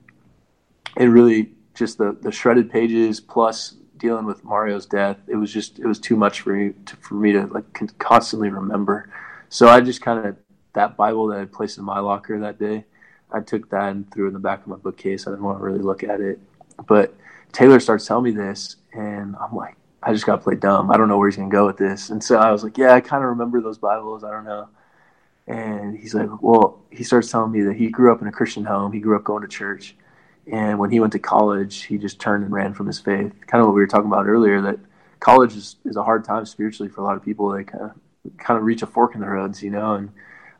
it 0.97 1.07
really 1.07 1.53
just 1.75 1.99
the, 1.99 2.17
the 2.21 2.33
shredded 2.33 2.71
pages 2.71 3.21
plus 3.21 3.77
dealing 3.99 4.25
with 4.25 4.43
Mario's 4.45 4.87
death, 4.87 5.19
it 5.29 5.37
was 5.37 5.53
just, 5.53 5.79
it 5.79 5.87
was 5.87 5.99
too 5.99 6.17
much 6.17 6.41
for 6.41 6.55
me 6.55 6.73
to, 6.87 6.97
for 6.97 7.15
me 7.15 7.33
to 7.33 7.47
like 7.47 7.99
constantly 7.99 8.49
remember. 8.49 9.11
So 9.51 9.69
I 9.69 9.81
just 9.81 10.01
kind 10.01 10.27
of, 10.27 10.37
that 10.75 10.97
Bible 10.97 11.29
that 11.29 11.41
I 11.41 11.45
placed 11.47 11.79
in 11.79 11.85
my 11.85 11.99
locker 11.99 12.39
that 12.41 12.59
day, 12.59 12.85
I 13.33 13.41
took 13.41 13.71
that 13.71 13.91
and 13.91 14.11
threw 14.13 14.27
it 14.27 14.29
in 14.29 14.35
the 14.35 14.41
back 14.41 14.61
of 14.61 14.69
my 14.69 14.77
bookcase. 14.77 15.27
I 15.27 15.31
didn't 15.31 15.45
want 15.45 15.59
to 15.59 15.65
really 15.65 15.81
look 15.81 16.05
at 16.05 16.21
it, 16.21 16.39
but 16.87 17.15
Taylor 17.53 17.81
starts 17.81 18.07
telling 18.07 18.25
me 18.25 18.31
this, 18.33 18.77
and 18.93 19.35
I'm 19.41 19.55
like, 19.55 19.77
I 20.03 20.13
just 20.13 20.27
got 20.27 20.37
to 20.37 20.43
play 20.43 20.57
dumb. 20.57 20.91
I 20.91 20.97
don't 20.97 21.09
know 21.09 21.17
where 21.17 21.29
he's 21.29 21.37
going 21.37 21.49
to 21.49 21.55
go 21.55 21.65
with 21.67 21.79
this. 21.79 22.11
And 22.11 22.23
so 22.23 22.37
I 22.37 22.53
was 22.53 22.63
like, 22.63 22.77
yeah, 22.77 22.93
I 22.93 23.01
kind 23.01 23.23
of 23.23 23.31
remember 23.31 23.61
those 23.63 23.79
Bibles. 23.79 24.23
I 24.23 24.31
don't 24.31 24.45
know. 24.45 24.69
And 25.47 25.97
he's 25.97 26.15
like, 26.15 26.29
well, 26.43 26.81
he 26.91 27.05
starts 27.05 27.31
telling 27.31 27.53
me 27.53 27.63
that 27.63 27.77
he 27.77 27.89
grew 27.89 28.13
up 28.13 28.21
in 28.21 28.29
a 28.29 28.33
Christian 28.33 28.65
home. 28.65 28.93
He 28.93 29.01
grew 29.01 29.17
up 29.17 29.25
going 29.25 29.43
to 29.43 29.49
church. 29.49 29.97
And 30.51 30.79
when 30.79 30.91
he 30.91 31.01
went 31.01 31.13
to 31.15 31.19
college, 31.19 31.85
he 31.85 31.97
just 31.97 32.21
turned 32.21 32.45
and 32.45 32.53
ran 32.53 32.75
from 32.75 32.87
his 32.87 32.99
faith. 32.99 33.33
Kind 33.47 33.63
of 33.63 33.69
what 33.69 33.75
we 33.75 33.81
were 33.81 33.87
talking 33.87 34.09
about 34.09 34.27
earlier, 34.27 34.61
that 34.61 34.79
college 35.21 35.57
is, 35.57 35.77
is 35.87 35.97
a 35.97 36.05
hard 36.05 36.25
time 36.25 36.45
spiritually 36.45 36.91
for 36.91 37.01
a 37.01 37.05
lot 37.05 37.17
of 37.17 37.25
people. 37.25 37.51
They 37.51 37.65
kind 37.65 37.85
of, 37.85 38.37
kind 38.37 38.59
of 38.59 38.65
reach 38.65 38.83
a 38.83 38.87
fork 38.87 39.15
in 39.15 39.23
the 39.23 39.27
roads, 39.27 39.63
you 39.63 39.71
know. 39.71 39.95
And 39.95 40.11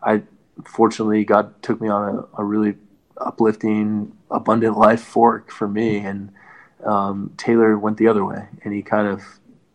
I, 0.05 0.23
fortunately, 0.65 1.25
God 1.25 1.63
took 1.63 1.81
me 1.81 1.89
on 1.89 2.17
a, 2.17 2.43
a 2.43 2.45
really 2.45 2.75
uplifting, 3.17 4.17
abundant 4.31 4.77
life 4.77 5.03
fork 5.03 5.51
for 5.51 5.69
me. 5.69 5.99
And 5.99 6.33
um, 6.85 7.33
Taylor 7.37 7.79
went 7.79 7.97
the 7.97 8.09
other 8.09 8.25
way, 8.25 8.49
and 8.63 8.75
he 8.75 8.83
kind 8.83 9.09
of 9.09 9.23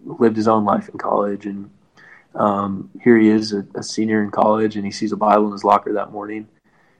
lived 0.06 0.36
his 0.36 0.48
own 0.48 0.66
life 0.66 0.90
in 0.90 0.98
college. 0.98 1.46
And 1.46 1.70
um, 2.36 2.90
here 3.02 3.18
he 3.18 3.30
is, 3.30 3.54
a, 3.54 3.66
a, 3.76 3.84
senior 3.84 4.24
in 4.24 4.32
college, 4.32 4.76
and 4.76 4.86
he 4.86 4.92
sees 4.92 5.12
a 5.12 5.18
Bible 5.18 5.48
in 5.48 5.52
his 5.52 5.64
locker 5.64 5.94
that 5.94 6.12
morning, 6.12 6.48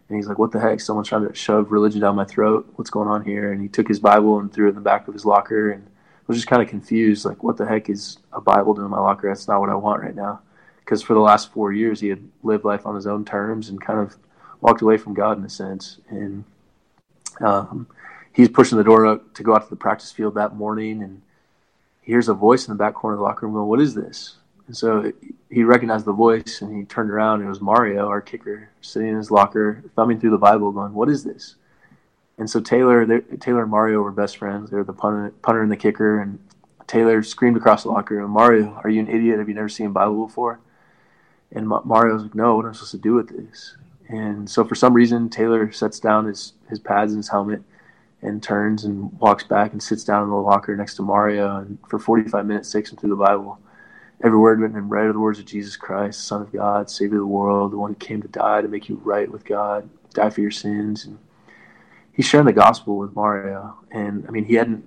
and 0.08 0.16
he's 0.16 0.28
like, 0.28 0.40
"What 0.40 0.52
the 0.52 0.60
heck? 0.60 0.80
Someone's 0.80 1.08
trying 1.08 1.28
to 1.28 1.36
shove 1.36 1.72
religion 1.72 2.02
down 2.02 2.16
my 2.16 2.26
throat. 2.26 2.68
What's 2.76 2.90
going 2.90 3.08
on 3.08 3.24
here?" 3.24 3.52
And 3.52 3.62
he 3.62 3.68
took 3.68 3.88
his 3.88 4.00
Bible 4.00 4.40
and 4.40 4.52
threw 4.52 4.66
it 4.66 4.70
in 4.70 4.76
the 4.76 4.82
back 4.82 5.08
of 5.08 5.14
his 5.14 5.26
locker, 5.26 5.72
and 5.72 5.86
was 6.26 6.38
just 6.38 6.48
kind 6.48 6.62
of 6.62 6.68
confused, 6.68 7.26
like, 7.26 7.44
"What 7.44 7.58
the 7.58 7.68
heck 7.68 7.90
is 7.90 8.18
a 8.34 8.42
Bible 8.42 8.74
doing 8.74 8.86
in 8.86 8.92
my 8.92 9.00
locker? 9.00 9.28
That's 9.28 9.48
not 9.48 9.60
what 9.60 9.70
I 9.70 9.76
want 9.76 10.02
right 10.02 10.16
now." 10.16 10.42
Because 10.90 11.04
for 11.04 11.14
the 11.14 11.20
last 11.20 11.54
four 11.54 11.72
years, 11.72 12.00
he 12.00 12.08
had 12.08 12.28
lived 12.42 12.66
life 12.66 12.88
on 12.88 12.96
his 12.96 13.06
own 13.06 13.24
terms 13.24 13.70
and 13.70 13.80
kind 13.80 14.00
of 14.00 14.18
walked 14.60 14.82
away 14.82 14.98
from 14.98 15.14
God 15.14 15.38
in 15.38 15.46
a 15.46 15.50
sense, 15.50 16.00
and 16.10 16.44
um, 17.42 17.86
he's 18.34 18.50
pushing 18.50 18.76
the 18.76 18.84
door 18.84 19.22
to 19.36 19.44
go 19.44 19.54
out 19.54 19.66
to 19.66 19.70
the 19.70 19.76
practice 19.76 20.12
field 20.12 20.34
that 20.34 20.56
morning, 20.56 21.04
and 21.04 21.22
he 22.02 22.12
hears 22.12 22.28
a 22.28 22.34
voice 22.34 22.68
in 22.68 22.74
the 22.74 22.78
back 22.84 22.96
corner 22.96 23.14
of 23.14 23.20
the 23.20 23.24
locker 23.24 23.46
room 23.46 23.54
going, 23.54 23.68
"What 23.68 23.80
is 23.80 23.94
this?" 23.94 24.38
And 24.66 24.76
so 24.76 25.14
he 25.52 25.64
recognized 25.64 26.06
the 26.06 26.12
voice, 26.12 26.60
and 26.60 26.76
he 26.76 26.86
turned 26.86 27.12
around, 27.12 27.42
and 27.42 27.46
it 27.46 27.50
was 27.50 27.62
Mario, 27.62 28.08
our 28.08 28.20
kicker, 28.20 28.72
sitting 28.82 29.10
in 29.10 29.18
his 29.18 29.30
locker, 29.30 29.84
thumbing 29.96 30.20
through 30.20 30.32
the 30.32 30.40
Bible, 30.40 30.72
going, 30.72 30.96
"What 30.96 31.08
is 31.08 31.24
this?" 31.24 31.54
And 32.40 32.50
so 32.50 32.60
Taylor, 32.60 33.06
Taylor 33.40 33.62
and 33.62 33.70
Mario 33.70 34.02
were 34.02 34.12
best 34.12 34.38
friends. 34.38 34.72
They 34.72 34.78
were 34.78 34.84
the 34.84 34.94
punter, 34.94 35.36
punter 35.44 35.62
and 35.62 35.72
the 35.72 35.78
kicker, 35.78 36.20
and 36.20 36.40
Taylor 36.88 37.22
screamed 37.22 37.58
across 37.58 37.84
the 37.84 37.90
locker 37.90 38.16
room, 38.16 38.32
"Mario, 38.32 38.82
are 38.84 38.90
you 38.90 39.02
an 39.02 39.08
idiot? 39.08 39.38
Have 39.38 39.50
you 39.50 39.54
never 39.54 39.70
seen 39.70 39.86
a 39.86 39.92
Bible 39.92 40.26
before?" 40.26 40.60
And 41.52 41.68
Mario 41.68 42.14
was 42.14 42.24
like, 42.24 42.36
"No, 42.36 42.56
what 42.56 42.66
am 42.66 42.72
I 42.72 42.74
supposed 42.74 42.92
to 42.92 42.98
do 42.98 43.14
with 43.16 43.30
this?" 43.30 43.76
And 44.08 44.50
so 44.50 44.64
for 44.64 44.76
some 44.76 44.94
reason, 44.94 45.30
Taylor 45.30 45.72
sets 45.72 46.00
down 46.00 46.26
his 46.26 46.54
his 46.70 46.80
pads 46.80 47.12
and 47.12 47.20
his 47.20 47.30
helmet 47.30 47.64
and 48.22 48.44
turns 48.44 48.84
and 48.84 49.12
walks 49.20 49.44
back 49.44 49.72
and 49.72 49.82
sits 49.82 50.04
down 50.04 50.24
in 50.24 50.30
the 50.30 50.36
locker 50.36 50.76
next 50.76 50.96
to 50.96 51.02
Mario 51.02 51.58
and 51.58 51.78
for 51.88 52.00
45 52.00 52.46
minutes 52.46 52.72
takes 52.72 52.92
him 52.92 52.98
through 52.98 53.12
the 53.12 53.16
Bible. 53.16 53.60
Every 54.22 54.38
word 54.38 54.60
written 54.60 54.78
in 54.78 54.90
red 54.90 55.06
are 55.06 55.14
the 55.14 55.20
words 55.20 55.40
of 55.40 55.46
Jesus 55.46 55.78
Christ, 55.78 56.28
Son 56.28 56.42
of 56.42 56.52
God, 56.52 56.90
Savior 56.90 57.18
of 57.18 57.22
the 57.22 57.28
world, 57.28 57.72
the 57.72 57.78
one 57.78 57.92
who 57.92 57.96
came 57.96 58.22
to 58.22 58.28
die 58.28 58.62
to 58.62 58.68
make 58.68 58.90
you 58.90 59.00
right 59.04 59.32
with 59.32 59.46
God, 59.46 59.90
die 60.14 60.30
for 60.30 60.42
your 60.42 60.52
sins. 60.52 61.06
And 61.06 61.18
he's 62.12 62.26
sharing 62.26 62.46
the 62.46 62.54
gospel 62.54 62.98
with 62.98 63.16
Mario. 63.16 63.78
And 63.92 64.26
I 64.28 64.32
mean, 64.32 64.44
he 64.44 64.56
hadn't 64.56 64.86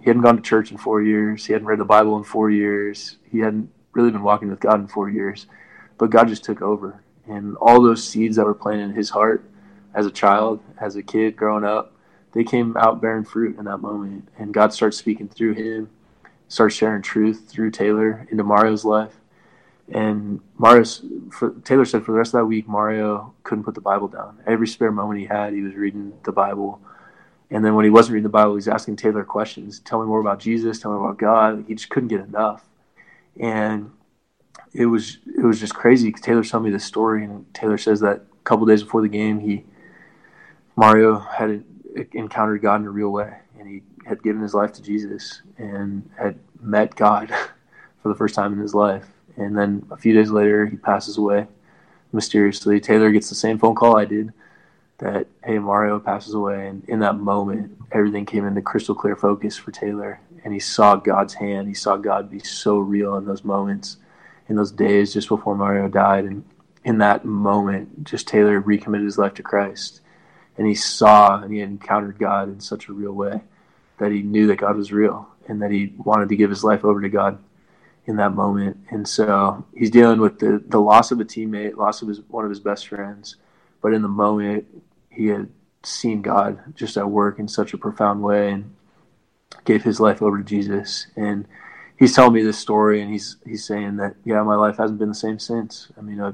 he 0.00 0.04
hadn't 0.04 0.22
gone 0.22 0.36
to 0.36 0.42
church 0.42 0.70
in 0.70 0.76
four 0.76 1.02
years. 1.02 1.46
He 1.46 1.52
hadn't 1.54 1.66
read 1.66 1.80
the 1.80 1.84
Bible 1.84 2.16
in 2.18 2.24
four 2.24 2.50
years. 2.50 3.16
He 3.30 3.38
hadn't 3.38 3.70
really 3.94 4.10
been 4.10 4.22
walking 4.22 4.48
with 4.48 4.60
God 4.60 4.80
in 4.80 4.86
four 4.86 5.08
years. 5.08 5.46
But 5.98 6.10
God 6.10 6.28
just 6.28 6.44
took 6.44 6.62
over. 6.62 7.02
And 7.26 7.56
all 7.56 7.82
those 7.82 8.02
seeds 8.02 8.36
that 8.36 8.46
were 8.46 8.54
planted 8.54 8.84
in 8.84 8.92
his 8.92 9.10
heart 9.10 9.44
as 9.94 10.06
a 10.06 10.10
child, 10.10 10.60
as 10.80 10.96
a 10.96 11.02
kid 11.02 11.36
growing 11.36 11.64
up, 11.64 11.92
they 12.32 12.44
came 12.44 12.76
out 12.76 13.00
bearing 13.02 13.24
fruit 13.24 13.58
in 13.58 13.64
that 13.64 13.78
moment. 13.78 14.28
And 14.38 14.54
God 14.54 14.72
started 14.72 14.96
speaking 14.96 15.28
through 15.28 15.54
him, 15.54 15.90
started 16.48 16.74
sharing 16.74 17.02
truth 17.02 17.44
through 17.48 17.72
Taylor 17.72 18.26
into 18.30 18.44
Mario's 18.44 18.84
life. 18.84 19.14
And 19.90 20.40
Mario, 20.58 20.84
for, 21.30 21.50
Taylor 21.64 21.84
said 21.84 22.04
for 22.04 22.12
the 22.12 22.18
rest 22.18 22.34
of 22.34 22.40
that 22.40 22.46
week, 22.46 22.68
Mario 22.68 23.34
couldn't 23.42 23.64
put 23.64 23.74
the 23.74 23.80
Bible 23.80 24.08
down. 24.08 24.38
Every 24.46 24.68
spare 24.68 24.92
moment 24.92 25.20
he 25.20 25.26
had, 25.26 25.54
he 25.54 25.62
was 25.62 25.74
reading 25.74 26.12
the 26.24 26.32
Bible. 26.32 26.80
And 27.50 27.64
then 27.64 27.74
when 27.74 27.84
he 27.84 27.90
wasn't 27.90 28.14
reading 28.14 28.24
the 28.24 28.28
Bible, 28.28 28.52
he 28.52 28.56
was 28.56 28.68
asking 28.68 28.96
Taylor 28.96 29.24
questions. 29.24 29.80
Tell 29.80 30.00
me 30.00 30.06
more 30.06 30.20
about 30.20 30.40
Jesus. 30.40 30.78
Tell 30.78 30.92
me 30.92 30.98
about 30.98 31.18
God. 31.18 31.64
He 31.66 31.74
just 31.74 31.88
couldn't 31.88 32.08
get 32.08 32.20
enough. 32.20 32.66
And 33.40 33.90
it 34.72 34.86
was 34.86 35.18
it 35.26 35.44
was 35.44 35.60
just 35.60 35.74
crazy. 35.74 36.12
Taylor 36.12 36.44
told 36.44 36.64
me 36.64 36.70
this 36.70 36.84
story, 36.84 37.24
and 37.24 37.52
Taylor 37.54 37.78
says 37.78 38.00
that 38.00 38.16
a 38.16 38.44
couple 38.44 38.66
days 38.66 38.82
before 38.82 39.02
the 39.02 39.08
game, 39.08 39.40
he 39.40 39.64
Mario 40.76 41.18
had 41.18 41.64
encountered 42.12 42.62
God 42.62 42.80
in 42.80 42.86
a 42.86 42.90
real 42.90 43.10
way, 43.10 43.34
and 43.58 43.68
he 43.68 43.82
had 44.06 44.22
given 44.22 44.42
his 44.42 44.54
life 44.54 44.72
to 44.72 44.82
Jesus 44.82 45.42
and 45.58 46.08
had 46.18 46.38
met 46.60 46.94
God 46.94 47.28
for 48.02 48.08
the 48.08 48.14
first 48.14 48.34
time 48.34 48.52
in 48.52 48.58
his 48.58 48.74
life. 48.74 49.06
And 49.36 49.56
then 49.56 49.86
a 49.90 49.96
few 49.96 50.14
days 50.14 50.30
later, 50.30 50.66
he 50.66 50.76
passes 50.76 51.18
away 51.18 51.46
mysteriously. 52.12 52.80
Taylor 52.80 53.10
gets 53.10 53.28
the 53.28 53.34
same 53.34 53.58
phone 53.58 53.74
call 53.74 53.96
I 53.96 54.04
did 54.04 54.32
that, 54.98 55.28
hey, 55.44 55.58
Mario 55.58 56.00
passes 56.00 56.34
away. 56.34 56.66
And 56.68 56.84
in 56.88 56.98
that 57.00 57.16
moment, 57.16 57.76
everything 57.92 58.26
came 58.26 58.44
into 58.44 58.62
crystal 58.62 58.94
clear 58.94 59.14
focus 59.14 59.56
for 59.56 59.70
Taylor. 59.70 60.20
And 60.44 60.52
he 60.52 60.60
saw 60.60 60.96
God's 60.96 61.34
hand. 61.34 61.68
He 61.68 61.74
saw 61.74 61.96
God 61.96 62.30
be 62.30 62.40
so 62.40 62.78
real 62.78 63.16
in 63.16 63.24
those 63.24 63.44
moments, 63.44 63.98
in 64.48 64.56
those 64.56 64.72
days 64.72 65.12
just 65.12 65.28
before 65.28 65.54
Mario 65.54 65.88
died. 65.88 66.24
And 66.24 66.44
in 66.84 66.98
that 66.98 67.24
moment, 67.24 68.04
just 68.04 68.28
Taylor 68.28 68.60
recommitted 68.60 69.04
his 69.04 69.18
life 69.18 69.34
to 69.34 69.42
Christ. 69.42 70.00
And 70.56 70.66
he 70.66 70.74
saw 70.74 71.40
and 71.40 71.52
he 71.52 71.60
encountered 71.60 72.18
God 72.18 72.48
in 72.48 72.60
such 72.60 72.88
a 72.88 72.92
real 72.92 73.12
way 73.12 73.42
that 73.98 74.12
he 74.12 74.22
knew 74.22 74.46
that 74.48 74.56
God 74.56 74.76
was 74.76 74.92
real 74.92 75.28
and 75.46 75.62
that 75.62 75.70
he 75.70 75.92
wanted 75.96 76.28
to 76.28 76.36
give 76.36 76.50
his 76.50 76.64
life 76.64 76.84
over 76.84 77.00
to 77.00 77.08
God 77.08 77.38
in 78.06 78.16
that 78.16 78.34
moment. 78.34 78.78
And 78.90 79.06
so 79.06 79.64
he's 79.74 79.90
dealing 79.90 80.20
with 80.20 80.38
the, 80.38 80.62
the 80.66 80.80
loss 80.80 81.10
of 81.10 81.20
a 81.20 81.24
teammate, 81.24 81.76
loss 81.76 82.02
of 82.02 82.08
his 82.08 82.20
one 82.28 82.44
of 82.44 82.50
his 82.50 82.60
best 82.60 82.88
friends. 82.88 83.36
But 83.80 83.92
in 83.92 84.02
the 84.02 84.08
moment, 84.08 84.66
he 85.10 85.26
had 85.26 85.48
seen 85.82 86.22
God 86.22 86.74
just 86.74 86.96
at 86.96 87.10
work 87.10 87.38
in 87.38 87.48
such 87.48 87.74
a 87.74 87.78
profound 87.78 88.22
way 88.22 88.50
and 88.50 88.74
gave 89.64 89.84
his 89.84 90.00
life 90.00 90.22
over 90.22 90.38
to 90.38 90.44
Jesus. 90.44 91.06
And 91.16 91.46
he's 91.98 92.14
telling 92.14 92.32
me 92.32 92.42
this 92.42 92.58
story, 92.58 93.02
and 93.02 93.10
he's 93.10 93.36
he's 93.44 93.64
saying 93.64 93.96
that 93.96 94.16
yeah, 94.24 94.42
my 94.42 94.54
life 94.56 94.76
hasn't 94.78 94.98
been 94.98 95.08
the 95.08 95.14
same 95.14 95.38
since. 95.38 95.88
I 95.98 96.00
mean, 96.00 96.20
I, 96.20 96.32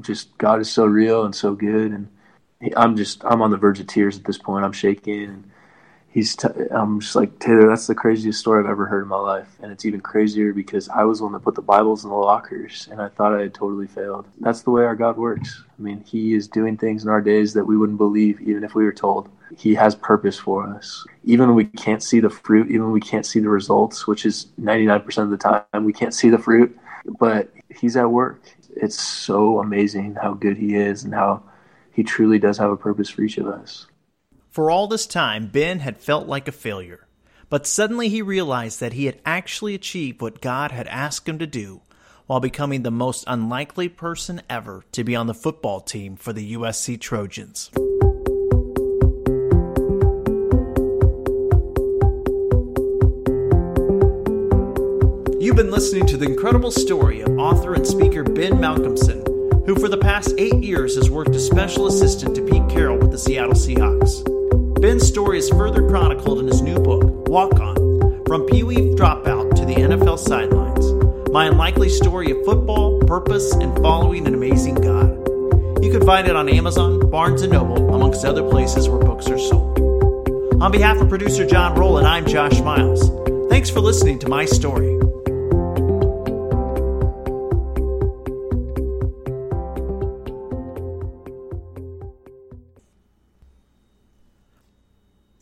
just 0.00 0.36
God 0.38 0.60
is 0.60 0.70
so 0.70 0.84
real 0.84 1.24
and 1.24 1.34
so 1.34 1.54
good, 1.54 1.92
and 1.92 2.08
he, 2.60 2.74
I'm 2.76 2.96
just 2.96 3.24
I'm 3.24 3.42
on 3.42 3.50
the 3.50 3.56
verge 3.56 3.80
of 3.80 3.86
tears 3.86 4.18
at 4.18 4.24
this 4.24 4.38
point. 4.38 4.64
I'm 4.64 4.72
shaking. 4.72 5.24
And, 5.24 5.50
he's 6.10 6.34
t- 6.34 6.48
I'm 6.70 7.00
just 7.00 7.14
like 7.14 7.38
Taylor. 7.38 7.68
That's 7.68 7.86
the 7.86 7.94
craziest 7.94 8.40
story 8.40 8.62
I've 8.62 8.70
ever 8.70 8.86
heard 8.86 9.02
in 9.02 9.08
my 9.08 9.16
life, 9.16 9.48
and 9.62 9.70
it's 9.70 9.84
even 9.84 10.00
crazier 10.00 10.52
because 10.52 10.88
I 10.88 11.04
was 11.04 11.18
the 11.18 11.24
one 11.24 11.32
that 11.34 11.42
put 11.42 11.54
the 11.54 11.62
Bibles 11.62 12.04
in 12.04 12.10
the 12.10 12.16
lockers, 12.16 12.88
and 12.90 13.00
I 13.00 13.08
thought 13.08 13.34
I 13.34 13.42
had 13.42 13.54
totally 13.54 13.86
failed. 13.86 14.26
That's 14.40 14.62
the 14.62 14.70
way 14.70 14.84
our 14.84 14.96
God 14.96 15.16
works. 15.16 15.62
I 15.78 15.82
mean, 15.82 16.02
He 16.04 16.34
is 16.34 16.48
doing 16.48 16.76
things 16.76 17.04
in 17.04 17.10
our 17.10 17.20
days 17.20 17.52
that 17.54 17.64
we 17.64 17.76
wouldn't 17.76 17.98
believe, 17.98 18.40
even 18.40 18.64
if 18.64 18.74
we 18.74 18.84
were 18.84 18.92
told. 18.92 19.28
He 19.56 19.74
has 19.74 19.94
purpose 19.94 20.38
for 20.38 20.66
us, 20.66 21.06
even 21.24 21.48
when 21.48 21.56
we 21.56 21.64
can't 21.64 22.02
see 22.02 22.20
the 22.20 22.30
fruit, 22.30 22.68
even 22.68 22.84
when 22.84 22.92
we 22.92 23.00
can't 23.00 23.26
see 23.26 23.40
the 23.40 23.48
results, 23.48 24.06
which 24.06 24.26
is 24.26 24.48
99% 24.60 25.18
of 25.18 25.30
the 25.30 25.36
time 25.36 25.84
we 25.84 25.92
can't 25.92 26.14
see 26.14 26.30
the 26.30 26.38
fruit, 26.38 26.76
but 27.18 27.50
He's 27.74 27.96
at 27.96 28.10
work. 28.10 28.42
It's 28.76 29.00
so 29.00 29.60
amazing 29.60 30.16
how 30.16 30.34
good 30.34 30.56
He 30.56 30.74
is 30.74 31.04
and 31.04 31.14
how 31.14 31.42
He 31.92 32.02
truly 32.02 32.38
does 32.38 32.58
have 32.58 32.70
a 32.70 32.76
purpose 32.76 33.08
for 33.08 33.22
each 33.22 33.38
of 33.38 33.46
us. 33.46 33.86
For 34.50 34.70
all 34.70 34.86
this 34.86 35.06
time, 35.06 35.48
Ben 35.48 35.80
had 35.80 35.98
felt 35.98 36.26
like 36.26 36.48
a 36.48 36.52
failure. 36.52 37.06
But 37.50 37.66
suddenly 37.66 38.08
he 38.08 38.22
realized 38.22 38.80
that 38.80 38.92
he 38.94 39.06
had 39.06 39.20
actually 39.24 39.74
achieved 39.74 40.20
what 40.20 40.40
God 40.40 40.70
had 40.70 40.86
asked 40.88 41.28
him 41.28 41.38
to 41.38 41.46
do 41.46 41.82
while 42.26 42.40
becoming 42.40 42.82
the 42.82 42.90
most 42.90 43.24
unlikely 43.26 43.88
person 43.88 44.42
ever 44.50 44.84
to 44.92 45.02
be 45.02 45.16
on 45.16 45.26
the 45.26 45.34
football 45.34 45.80
team 45.80 46.16
for 46.16 46.32
the 46.32 46.54
USC 46.54 47.00
Trojans. 47.00 47.70
You've 55.40 55.56
been 55.56 55.70
listening 55.70 56.06
to 56.08 56.18
the 56.18 56.26
incredible 56.28 56.70
story 56.70 57.20
of 57.20 57.38
author 57.38 57.72
and 57.72 57.86
speaker 57.86 58.22
Ben 58.22 58.52
Malcolmson, 58.54 59.24
who 59.66 59.74
for 59.76 59.88
the 59.88 59.96
past 59.96 60.34
eight 60.36 60.62
years 60.62 60.96
has 60.96 61.08
worked 61.08 61.34
as 61.34 61.46
special 61.46 61.86
assistant 61.86 62.34
to 62.34 62.42
Pete 62.42 62.68
Carroll 62.68 62.98
with 62.98 63.12
the 63.12 63.18
Seattle 63.18 63.54
Seahawks. 63.54 64.37
Ben's 64.80 65.08
story 65.08 65.38
is 65.38 65.48
further 65.50 65.88
chronicled 65.88 66.38
in 66.38 66.46
his 66.46 66.62
new 66.62 66.78
book, 66.78 67.28
Walk 67.28 67.58
On 67.58 68.22
From 68.26 68.46
Pee 68.46 68.62
Wee 68.62 68.76
Dropout 68.76 69.56
to 69.56 69.64
the 69.64 69.74
NFL 69.74 70.20
Sidelines 70.20 71.30
My 71.32 71.46
Unlikely 71.46 71.88
Story 71.88 72.30
of 72.30 72.44
Football, 72.44 73.00
Purpose, 73.00 73.52
and 73.54 73.76
Following 73.78 74.28
an 74.28 74.34
Amazing 74.34 74.76
God. 74.76 75.10
You 75.82 75.90
can 75.90 76.06
find 76.06 76.28
it 76.28 76.36
on 76.36 76.48
Amazon, 76.48 77.10
Barnes 77.10 77.42
& 77.42 77.48
Noble, 77.48 77.92
amongst 77.92 78.24
other 78.24 78.48
places 78.48 78.88
where 78.88 79.00
books 79.00 79.26
are 79.26 79.38
sold. 79.38 79.80
On 80.62 80.70
behalf 80.70 81.00
of 81.00 81.08
producer 81.08 81.44
John 81.44 81.74
Rowland, 81.74 82.06
I'm 82.06 82.24
Josh 82.24 82.60
Miles. 82.60 83.10
Thanks 83.48 83.70
for 83.70 83.80
listening 83.80 84.20
to 84.20 84.28
my 84.28 84.44
story. 84.44 84.97